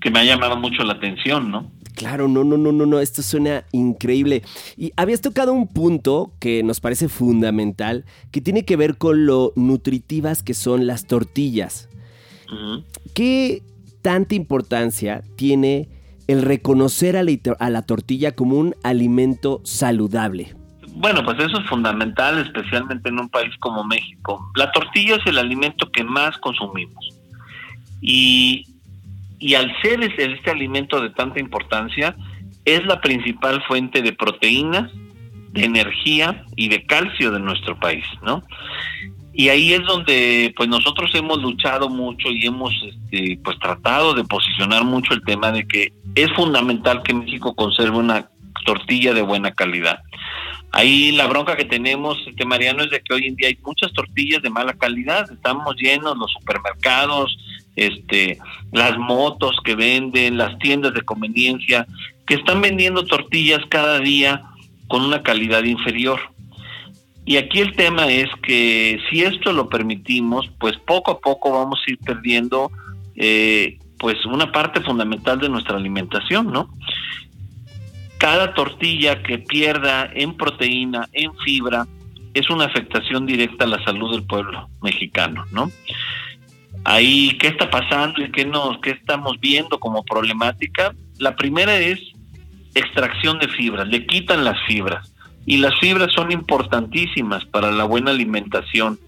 que 0.00 0.10
me 0.10 0.20
ha 0.20 0.24
llamado 0.24 0.56
mucho 0.56 0.82
la 0.82 0.94
atención, 0.94 1.50
¿no? 1.50 1.70
Claro, 1.94 2.28
no, 2.28 2.44
no, 2.44 2.56
no, 2.56 2.72
no, 2.72 2.86
no, 2.86 3.00
esto 3.00 3.22
suena 3.22 3.64
increíble. 3.72 4.42
Y 4.76 4.92
habías 4.96 5.20
tocado 5.20 5.52
un 5.52 5.68
punto 5.68 6.32
que 6.38 6.62
nos 6.62 6.80
parece 6.80 7.08
fundamental, 7.08 8.04
que 8.30 8.40
tiene 8.40 8.64
que 8.64 8.76
ver 8.76 8.96
con 8.96 9.26
lo 9.26 9.52
nutritivas 9.56 10.42
que 10.42 10.54
son 10.54 10.86
las 10.86 11.06
tortillas. 11.06 11.88
¿Qué 13.14 13.62
tanta 14.02 14.34
importancia 14.34 15.22
tiene 15.36 15.88
el 16.26 16.42
reconocer 16.42 17.16
a 17.16 17.22
la, 17.22 17.32
a 17.58 17.70
la 17.70 17.82
tortilla 17.82 18.32
como 18.32 18.56
un 18.56 18.74
alimento 18.82 19.60
saludable? 19.64 20.54
Bueno, 20.94 21.24
pues 21.24 21.38
eso 21.38 21.60
es 21.60 21.66
fundamental, 21.68 22.38
especialmente 22.38 23.08
en 23.08 23.20
un 23.20 23.28
país 23.28 23.54
como 23.60 23.84
México. 23.84 24.50
La 24.56 24.70
tortilla 24.72 25.16
es 25.16 25.26
el 25.26 25.38
alimento 25.38 25.90
que 25.90 26.02
más 26.02 26.36
consumimos. 26.38 27.16
Y 28.00 28.64
y 29.40 29.54
al 29.54 29.74
ser 29.82 30.02
este, 30.02 30.50
alimento 30.50 31.00
de 31.00 31.10
tanta 31.10 31.40
importancia, 31.40 32.14
es 32.66 32.84
la 32.84 33.00
principal 33.00 33.62
fuente 33.66 34.02
de 34.02 34.12
proteínas, 34.12 34.92
de 35.52 35.64
energía 35.64 36.44
y 36.54 36.68
de 36.68 36.84
calcio 36.84 37.32
de 37.32 37.40
nuestro 37.40 37.76
país, 37.80 38.04
¿no? 38.22 38.44
Y 39.32 39.48
ahí 39.48 39.72
es 39.72 39.82
donde 39.84 40.52
pues 40.56 40.68
nosotros 40.68 41.10
hemos 41.14 41.40
luchado 41.40 41.88
mucho 41.88 42.28
y 42.30 42.46
hemos 42.46 42.72
este, 42.84 43.38
pues 43.42 43.58
tratado 43.58 44.12
de 44.12 44.24
posicionar 44.24 44.84
mucho 44.84 45.14
el 45.14 45.22
tema 45.22 45.50
de 45.50 45.66
que 45.66 45.92
es 46.14 46.30
fundamental 46.34 47.02
que 47.02 47.14
México 47.14 47.54
conserve 47.54 47.96
una 47.96 48.28
tortilla 48.66 49.14
de 49.14 49.22
buena 49.22 49.52
calidad. 49.52 50.00
Ahí 50.72 51.10
la 51.12 51.26
bronca 51.26 51.56
que 51.56 51.64
tenemos, 51.64 52.18
este 52.28 52.44
Mariano, 52.44 52.84
es 52.84 52.90
de 52.90 53.00
que 53.00 53.14
hoy 53.14 53.26
en 53.26 53.36
día 53.36 53.48
hay 53.48 53.58
muchas 53.64 53.92
tortillas 53.92 54.42
de 54.42 54.50
mala 54.50 54.74
calidad. 54.74 55.30
Estamos 55.30 55.74
llenos 55.76 56.16
los 56.16 56.30
supermercados, 56.32 57.36
este, 57.76 58.38
las 58.72 58.98
motos 58.98 59.56
que 59.64 59.74
venden, 59.74 60.38
las 60.38 60.58
tiendas 60.58 60.94
de 60.94 61.02
conveniencia, 61.02 61.86
que 62.26 62.34
están 62.34 62.60
vendiendo 62.60 63.04
tortillas 63.04 63.60
cada 63.68 63.98
día 63.98 64.42
con 64.88 65.02
una 65.02 65.22
calidad 65.22 65.64
inferior. 65.64 66.20
Y 67.24 67.36
aquí 67.36 67.60
el 67.60 67.76
tema 67.76 68.06
es 68.06 68.28
que 68.42 68.98
si 69.08 69.22
esto 69.22 69.52
lo 69.52 69.68
permitimos, 69.68 70.50
pues 70.58 70.76
poco 70.78 71.12
a 71.12 71.20
poco 71.20 71.52
vamos 71.52 71.80
a 71.86 71.90
ir 71.90 71.98
perdiendo 71.98 72.70
eh, 73.14 73.78
pues 73.98 74.24
una 74.24 74.50
parte 74.50 74.80
fundamental 74.80 75.38
de 75.38 75.48
nuestra 75.48 75.76
alimentación, 75.76 76.50
¿no? 76.50 76.70
Cada 78.18 78.54
tortilla 78.54 79.22
que 79.22 79.38
pierda 79.38 80.10
en 80.12 80.36
proteína, 80.36 81.08
en 81.12 81.32
fibra, 81.38 81.86
es 82.34 82.48
una 82.50 82.64
afectación 82.64 83.26
directa 83.26 83.64
a 83.64 83.68
la 83.68 83.84
salud 83.84 84.12
del 84.12 84.24
pueblo 84.24 84.68
mexicano, 84.82 85.44
¿no? 85.52 85.70
Ahí, 86.84 87.36
¿qué 87.38 87.48
está 87.48 87.68
pasando 87.70 88.22
y 88.22 88.30
qué, 88.30 88.44
nos, 88.44 88.78
qué 88.80 88.90
estamos 88.90 89.38
viendo 89.38 89.78
como 89.78 90.02
problemática? 90.02 90.94
La 91.18 91.36
primera 91.36 91.76
es 91.76 92.00
extracción 92.74 93.38
de 93.38 93.48
fibras, 93.48 93.86
le 93.88 94.06
quitan 94.06 94.44
las 94.44 94.56
fibras 94.66 95.12
y 95.46 95.58
las 95.58 95.78
fibras 95.78 96.12
son 96.14 96.32
importantísimas 96.32 97.44
para 97.46 97.70
la 97.70 97.84
buena 97.84 98.10
alimentación. 98.10 98.98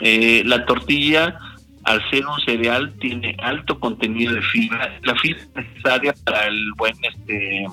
Eh, 0.00 0.42
la 0.44 0.64
tortilla, 0.66 1.38
al 1.84 2.08
ser 2.10 2.26
un 2.26 2.38
cereal, 2.44 2.92
tiene 3.00 3.36
alto 3.42 3.80
contenido 3.80 4.34
de 4.34 4.42
fibra, 4.42 4.98
la 5.02 5.14
fibra 5.16 5.40
es 5.40 5.54
necesaria 5.54 6.14
para 6.24 6.46
el 6.46 6.72
buen 6.76 6.94
este, 7.02 7.66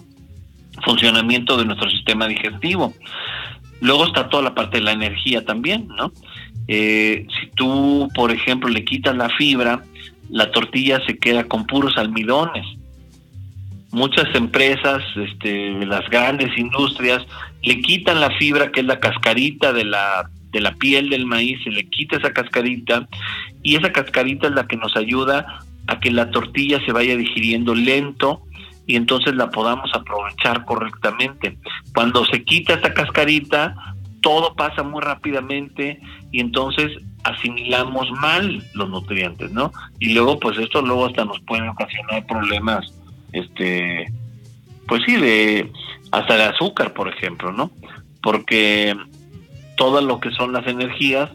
funcionamiento 0.83 1.57
de 1.57 1.65
nuestro 1.65 1.89
sistema 1.89 2.27
digestivo. 2.27 2.93
Luego 3.81 4.05
está 4.05 4.29
toda 4.29 4.43
la 4.43 4.55
parte 4.55 4.77
de 4.77 4.83
la 4.83 4.93
energía 4.93 5.45
también, 5.45 5.87
¿no? 5.89 6.11
Eh, 6.67 7.27
si 7.39 7.47
tú, 7.55 8.09
por 8.15 8.31
ejemplo, 8.31 8.69
le 8.69 8.83
quitas 8.83 9.15
la 9.15 9.29
fibra, 9.29 9.83
la 10.29 10.51
tortilla 10.51 11.01
se 11.05 11.17
queda 11.17 11.43
con 11.43 11.65
puros 11.65 11.97
almidones 11.97 12.65
muchas 13.95 14.25
empresas, 14.35 15.01
este, 15.15 15.71
las 15.85 16.07
grandes 16.09 16.55
industrias, 16.57 17.25
le 17.63 17.79
quitan 17.79 18.19
la 18.19 18.29
fibra 18.31 18.69
que 18.71 18.81
es 18.81 18.85
la 18.85 18.99
cascarita 18.99 19.71
de 19.71 19.85
la, 19.85 20.29
de 20.51 20.59
la 20.59 20.73
piel 20.73 21.09
del 21.09 21.25
maíz, 21.25 21.63
se 21.63 21.71
le 21.71 21.87
quita 21.89 22.17
esa 22.17 22.33
cascarita 22.33 23.07
y 23.63 23.77
esa 23.77 23.93
cascarita 23.93 24.47
es 24.47 24.53
la 24.53 24.67
que 24.67 24.75
nos 24.75 24.95
ayuda 24.97 25.59
a 25.87 25.99
que 26.01 26.11
la 26.11 26.29
tortilla 26.29 26.83
se 26.85 26.91
vaya 26.91 27.15
digiriendo 27.15 27.73
lento 27.73 28.41
y 28.85 28.97
entonces 28.97 29.33
la 29.33 29.49
podamos 29.49 29.89
aprovechar 29.93 30.65
correctamente. 30.65 31.57
Cuando 31.93 32.25
se 32.25 32.43
quita 32.43 32.73
esa 32.73 32.93
cascarita, 32.93 33.75
todo 34.25 34.55
pasa 34.55 34.81
muy 34.81 35.03
rápidamente 35.03 36.01
y 36.31 36.39
entonces 36.39 36.91
asimilamos 37.23 38.09
mal 38.19 38.63
los 38.73 38.89
nutrientes, 38.89 39.51
¿no? 39.51 39.71
Y 39.99 40.15
luego, 40.15 40.39
pues 40.39 40.57
esto 40.57 40.81
luego 40.81 41.05
hasta 41.05 41.25
nos 41.25 41.39
puede 41.41 41.69
ocasionar 41.69 42.25
problemas 42.25 42.91
este, 43.33 44.11
pues 44.87 45.03
sí, 45.05 45.15
de 45.17 45.71
hasta 46.11 46.37
de 46.37 46.43
azúcar, 46.45 46.93
por 46.93 47.07
ejemplo, 47.07 47.51
¿no? 47.51 47.69
Porque 48.23 48.97
todo 49.77 50.01
lo 50.01 50.19
que 50.19 50.31
son 50.31 50.53
las 50.53 50.65
energías 50.65 51.29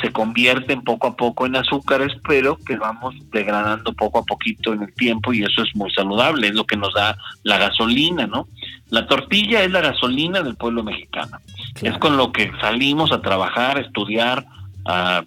se 0.00 0.12
convierten 0.12 0.82
poco 0.82 1.08
a 1.08 1.16
poco 1.16 1.46
en 1.46 1.56
azúcares, 1.56 2.12
pero 2.26 2.56
que 2.56 2.76
vamos 2.76 3.14
degradando 3.32 3.92
poco 3.92 4.20
a 4.20 4.24
poquito 4.24 4.72
en 4.72 4.82
el 4.82 4.94
tiempo 4.94 5.32
y 5.32 5.42
eso 5.42 5.62
es 5.62 5.74
muy 5.74 5.90
saludable, 5.92 6.48
es 6.48 6.54
lo 6.54 6.64
que 6.64 6.76
nos 6.76 6.92
da 6.94 7.16
la 7.42 7.58
gasolina, 7.58 8.26
¿no? 8.26 8.48
La 8.90 9.06
tortilla 9.06 9.62
es 9.62 9.70
la 9.70 9.80
gasolina 9.80 10.42
del 10.42 10.56
pueblo 10.56 10.82
mexicano. 10.82 11.38
Es 11.82 11.96
con 11.98 12.16
lo 12.16 12.32
que 12.32 12.50
salimos 12.60 13.12
a 13.12 13.20
trabajar, 13.20 13.78
a 13.78 13.80
estudiar, 13.80 14.46
a 14.84 15.24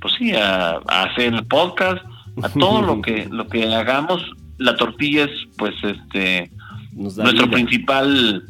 pues 0.00 0.14
sí, 0.18 0.32
a, 0.34 0.80
a 0.86 1.02
hacer 1.04 1.32
el 1.32 1.46
podcast, 1.46 2.04
a 2.42 2.48
todo 2.48 2.82
lo 2.82 3.02
que 3.02 3.28
lo 3.30 3.46
que 3.48 3.72
hagamos 3.74 4.22
la 4.58 4.76
tortilla 4.76 5.24
es 5.24 5.30
pues 5.56 5.74
este 5.82 6.50
nuestro 6.92 7.50
principal 7.50 8.44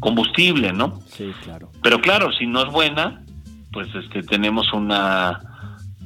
combustible, 0.00 0.72
¿no? 0.72 1.00
Sí, 1.08 1.32
claro. 1.42 1.70
Pero 1.82 2.00
claro, 2.00 2.32
si 2.32 2.46
no 2.46 2.62
es 2.62 2.72
buena, 2.72 3.23
pues 3.74 3.88
este 3.94 4.22
tenemos 4.22 4.72
una 4.72 5.40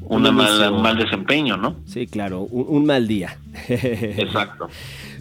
mal 0.09 0.97
desempeño, 0.97 1.57
¿no? 1.57 1.77
Sí, 1.87 2.07
claro, 2.07 2.41
un, 2.41 2.65
un 2.69 2.87
mal 2.87 3.07
día. 3.07 3.39
Exacto. 3.69 4.69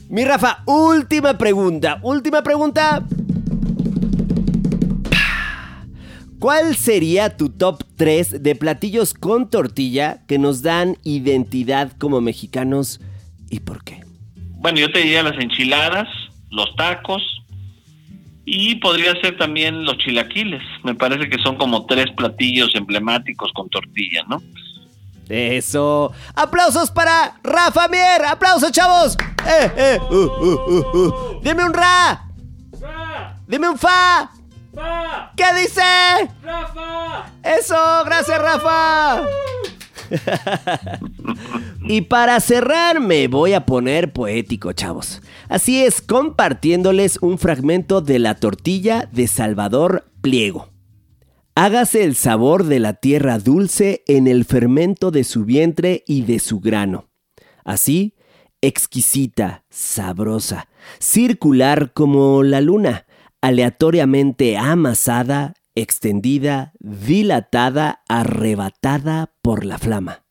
Mi 0.09 0.23
Rafa, 0.23 0.63
última 0.65 1.37
pregunta, 1.37 1.99
última 2.01 2.41
pregunta. 2.41 3.03
¿Cuál 6.39 6.75
sería 6.75 7.35
tu 7.35 7.49
top 7.49 7.83
3 7.95 8.43
de 8.43 8.55
platillos 8.55 9.13
con 9.13 9.49
tortilla 9.49 10.21
que 10.27 10.37
nos 10.37 10.61
dan 10.61 10.97
identidad 11.03 11.91
como 11.97 12.21
mexicanos 12.21 13.01
y 13.49 13.59
por 13.61 13.83
qué? 13.83 14.03
Bueno, 14.59 14.79
yo 14.79 14.91
te 14.91 14.99
diría 14.99 15.23
las 15.23 15.37
enchiladas, 15.39 16.07
los 16.51 16.75
tacos 16.75 17.21
y 18.49 18.75
podría 18.75 19.11
ser 19.19 19.37
también 19.37 19.83
los 19.83 19.97
chilaquiles. 19.97 20.63
Me 20.85 20.95
parece 20.95 21.29
que 21.29 21.37
son 21.43 21.57
como 21.57 21.85
tres 21.85 22.05
platillos 22.15 22.73
emblemáticos 22.75 23.51
con 23.51 23.67
tortilla, 23.69 24.23
¿no? 24.29 24.41
Eso. 25.27 26.13
Aplausos 26.33 26.89
para 26.89 27.35
Rafa 27.43 27.89
Mier. 27.89 28.23
Aplausos, 28.25 28.71
chavos. 28.71 29.17
Eh, 29.45 29.71
eh. 29.75 29.99
Uh, 30.09 30.15
uh, 30.15 30.97
uh, 30.97 31.41
Dime 31.43 31.65
un 31.65 31.73
ra. 31.73 32.23
Dime 33.45 33.67
un 33.67 33.77
fa. 33.77 34.31
¿Qué 35.35 35.53
dice? 35.61 35.81
Rafa. 36.41 37.25
Eso, 37.43 38.03
gracias, 38.05 38.41
Rafa. 38.41 39.23
y 41.87 42.01
para 42.01 42.39
cerrar 42.39 42.99
me 42.99 43.27
voy 43.27 43.53
a 43.53 43.65
poner 43.65 44.13
poético, 44.13 44.73
chavos. 44.73 45.21
Así 45.49 45.83
es, 45.83 46.01
compartiéndoles 46.01 47.17
un 47.21 47.37
fragmento 47.37 48.01
de 48.01 48.19
la 48.19 48.35
tortilla 48.35 49.09
de 49.11 49.27
Salvador 49.27 50.11
Pliego. 50.21 50.69
Hágase 51.55 52.03
el 52.03 52.15
sabor 52.15 52.65
de 52.65 52.79
la 52.79 52.93
tierra 52.93 53.39
dulce 53.39 54.03
en 54.07 54.27
el 54.27 54.45
fermento 54.45 55.09
de 55.09 55.23
su 55.23 55.43
vientre 55.43 56.03
y 56.05 56.21
de 56.21 56.39
su 56.39 56.59
grano. 56.59 57.09
Así, 57.65 58.13
exquisita, 58.61 59.65
sabrosa, 59.69 60.67
circular 60.99 61.93
como 61.93 62.43
la 62.43 62.61
luna, 62.61 63.07
aleatoriamente 63.41 64.57
amasada 64.57 65.55
extendida, 65.77 66.73
dilatada, 66.79 68.01
arrebatada 68.07 69.31
por 69.43 69.63
la 69.63 69.77
flama. 69.77 70.23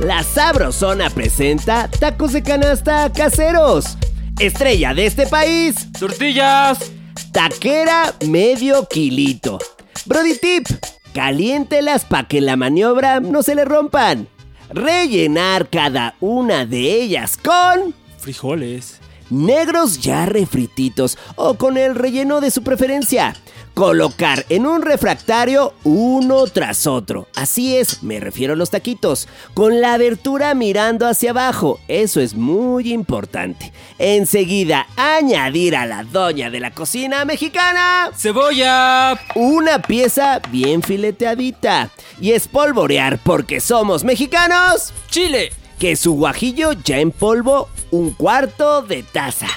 La 0.00 0.22
Sabrosona 0.22 1.10
presenta 1.10 1.88
tacos 1.88 2.32
de 2.32 2.42
canasta 2.42 3.12
caseros. 3.12 3.98
Estrella 4.38 4.94
de 4.94 5.04
este 5.04 5.26
país. 5.26 5.92
Tortillas. 5.92 6.90
Taquera 7.30 8.14
medio 8.26 8.86
kilito. 8.86 9.58
Brody 10.06 10.38
tip. 10.38 10.66
Caliéntelas 11.12 12.06
para 12.06 12.26
que 12.26 12.40
la 12.40 12.56
maniobra 12.56 13.20
no 13.20 13.42
se 13.42 13.54
le 13.54 13.66
rompan. 13.66 14.26
Rellenar 14.70 15.68
cada 15.68 16.14
una 16.20 16.64
de 16.64 17.02
ellas 17.02 17.36
con... 17.36 17.94
Frijoles 18.18 18.99
negros 19.30 20.00
ya 20.00 20.26
refrititos 20.26 21.18
o 21.36 21.54
con 21.54 21.76
el 21.76 21.94
relleno 21.94 22.40
de 22.40 22.50
su 22.50 22.62
preferencia. 22.62 23.34
Colocar 23.74 24.44
en 24.48 24.66
un 24.66 24.82
refractario 24.82 25.72
uno 25.84 26.46
tras 26.48 26.86
otro. 26.86 27.28
Así 27.34 27.76
es, 27.76 28.02
me 28.02 28.20
refiero 28.20 28.52
a 28.52 28.56
los 28.56 28.70
taquitos. 28.70 29.28
Con 29.54 29.80
la 29.80 29.94
abertura 29.94 30.54
mirando 30.54 31.06
hacia 31.06 31.30
abajo. 31.30 31.80
Eso 31.88 32.20
es 32.20 32.34
muy 32.34 32.92
importante. 32.92 33.72
Enseguida, 33.98 34.86
añadir 34.96 35.76
a 35.76 35.86
la 35.86 36.02
doña 36.02 36.50
de 36.50 36.60
la 36.60 36.72
cocina 36.72 37.24
mexicana. 37.24 38.10
¡Cebolla! 38.14 39.18
Una 39.36 39.80
pieza 39.80 40.40
bien 40.50 40.82
fileteadita. 40.82 41.90
Y 42.20 42.32
espolvorear 42.32 43.18
porque 43.22 43.60
somos 43.60 44.04
mexicanos. 44.04 44.92
¡Chile! 45.08 45.59
Que 45.80 45.96
su 45.96 46.12
guajillo 46.12 46.72
ya 46.72 46.98
en 46.98 47.10
polvo 47.10 47.68
un 47.90 48.10
cuarto 48.10 48.82
de 48.82 49.02
taza. 49.02 49.48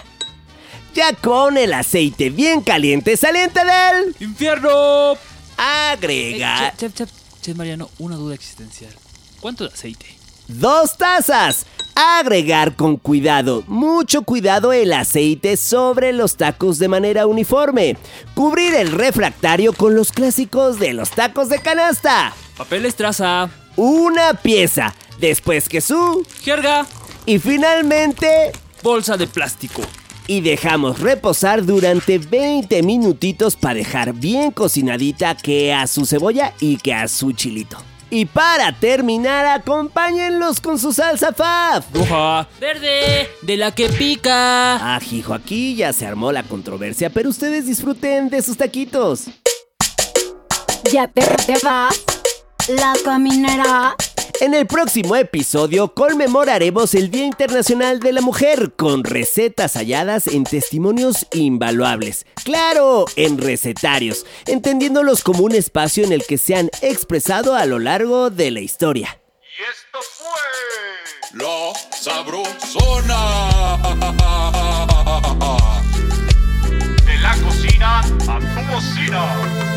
Ya 0.95 1.13
con 1.13 1.57
el 1.57 1.73
aceite 1.73 2.29
bien 2.29 2.61
caliente 2.61 3.17
saliente 3.17 3.59
del 3.59 4.15
infierno. 4.21 5.15
Agrega. 5.57 6.69
Eh, 6.69 6.73
chef, 6.77 6.93
chef, 6.93 7.11
chef, 7.41 7.55
Mariano, 7.57 7.89
una 7.99 8.15
duda 8.15 8.35
existencial. 8.35 8.93
¿Cuánto 9.41 9.65
de 9.65 9.73
aceite? 9.73 10.05
Dos 10.47 10.97
tazas. 10.97 11.65
Agregar 11.95 12.77
con 12.77 12.95
cuidado, 12.95 13.63
mucho 13.67 14.21
cuidado 14.21 14.71
el 14.71 14.93
aceite 14.93 15.57
sobre 15.57 16.13
los 16.13 16.37
tacos 16.37 16.79
de 16.79 16.87
manera 16.87 17.27
uniforme. 17.27 17.97
Cubrir 18.33 18.73
el 18.75 18.93
refractario 18.93 19.73
con 19.73 19.93
los 19.93 20.13
clásicos 20.13 20.79
de 20.79 20.93
los 20.93 21.11
tacos 21.11 21.49
de 21.49 21.59
canasta. 21.59 22.33
Papel 22.55 22.85
estraza. 22.85 23.49
Una 23.75 24.33
pieza. 24.35 24.95
Después 25.19 25.69
que 25.69 25.81
su... 25.81 26.25
Jerga 26.41 26.85
y 27.25 27.39
finalmente, 27.39 28.51
bolsa 28.81 29.15
de 29.15 29.27
plástico. 29.27 29.81
Y 30.27 30.41
dejamos 30.41 30.99
reposar 30.99 31.65
durante 31.65 32.17
20 32.17 32.83
minutitos 32.83 33.55
para 33.55 33.75
dejar 33.75 34.13
bien 34.13 34.51
cocinadita 34.51 35.35
que 35.35 35.73
a 35.73 35.87
su 35.87 36.05
cebolla 36.05 36.53
y 36.59 36.77
que 36.77 36.93
a 36.93 37.07
su 37.07 37.31
chilito. 37.33 37.77
Y 38.09 38.25
para 38.25 38.71
terminar, 38.73 39.45
acompáñenlos 39.47 40.61
con 40.61 40.77
su 40.77 40.93
salsa 40.93 41.33
faf. 41.33 41.85
Roja. 41.93 42.47
Verde. 42.59 43.29
De 43.41 43.57
la 43.57 43.71
que 43.73 43.89
pica. 43.89 44.75
Ah, 44.75 44.99
hijo, 45.11 45.33
aquí 45.33 45.75
ya 45.75 45.91
se 45.93 46.05
armó 46.05 46.31
la 46.31 46.43
controversia, 46.43 47.09
pero 47.09 47.29
ustedes 47.29 47.65
disfruten 47.65 48.29
de 48.29 48.41
sus 48.41 48.57
taquitos. 48.57 49.23
Ya 50.91 51.07
te, 51.07 51.21
te 51.21 51.57
vas. 51.63 52.01
La 52.67 52.93
caminera. 53.03 53.95
En 54.43 54.53
el 54.53 54.67
próximo 54.67 55.15
episodio 55.15 55.93
conmemoraremos 55.93 56.95
el 56.95 57.09
Día 57.09 57.23
Internacional 57.23 58.01
de 58.01 58.11
la 58.11 58.19
Mujer 58.19 58.73
con 58.75 59.05
recetas 59.05 59.77
halladas 59.77 60.27
en 60.27 60.43
testimonios 60.43 61.25
invaluables. 61.31 62.25
Claro, 62.43 63.05
en 63.15 63.37
recetarios, 63.37 64.25
entendiéndolos 64.45 65.23
como 65.23 65.45
un 65.45 65.55
espacio 65.55 66.03
en 66.03 66.11
el 66.11 66.25
que 66.25 66.37
se 66.37 66.55
han 66.55 66.69
expresado 66.81 67.55
a 67.55 67.65
lo 67.65 67.79
largo 67.79 68.31
de 68.31 68.51
la 68.51 68.59
historia. 68.59 69.17
Y 69.41 69.63
esto 69.63 69.99
fue 70.17 71.39
La 71.39 71.71
Sabrosona. 71.97 73.21
De 77.05 77.17
la 77.19 77.37
cocina 77.37 77.99
a 78.27 78.39
tu 78.39 78.73
cocina. 78.73 79.72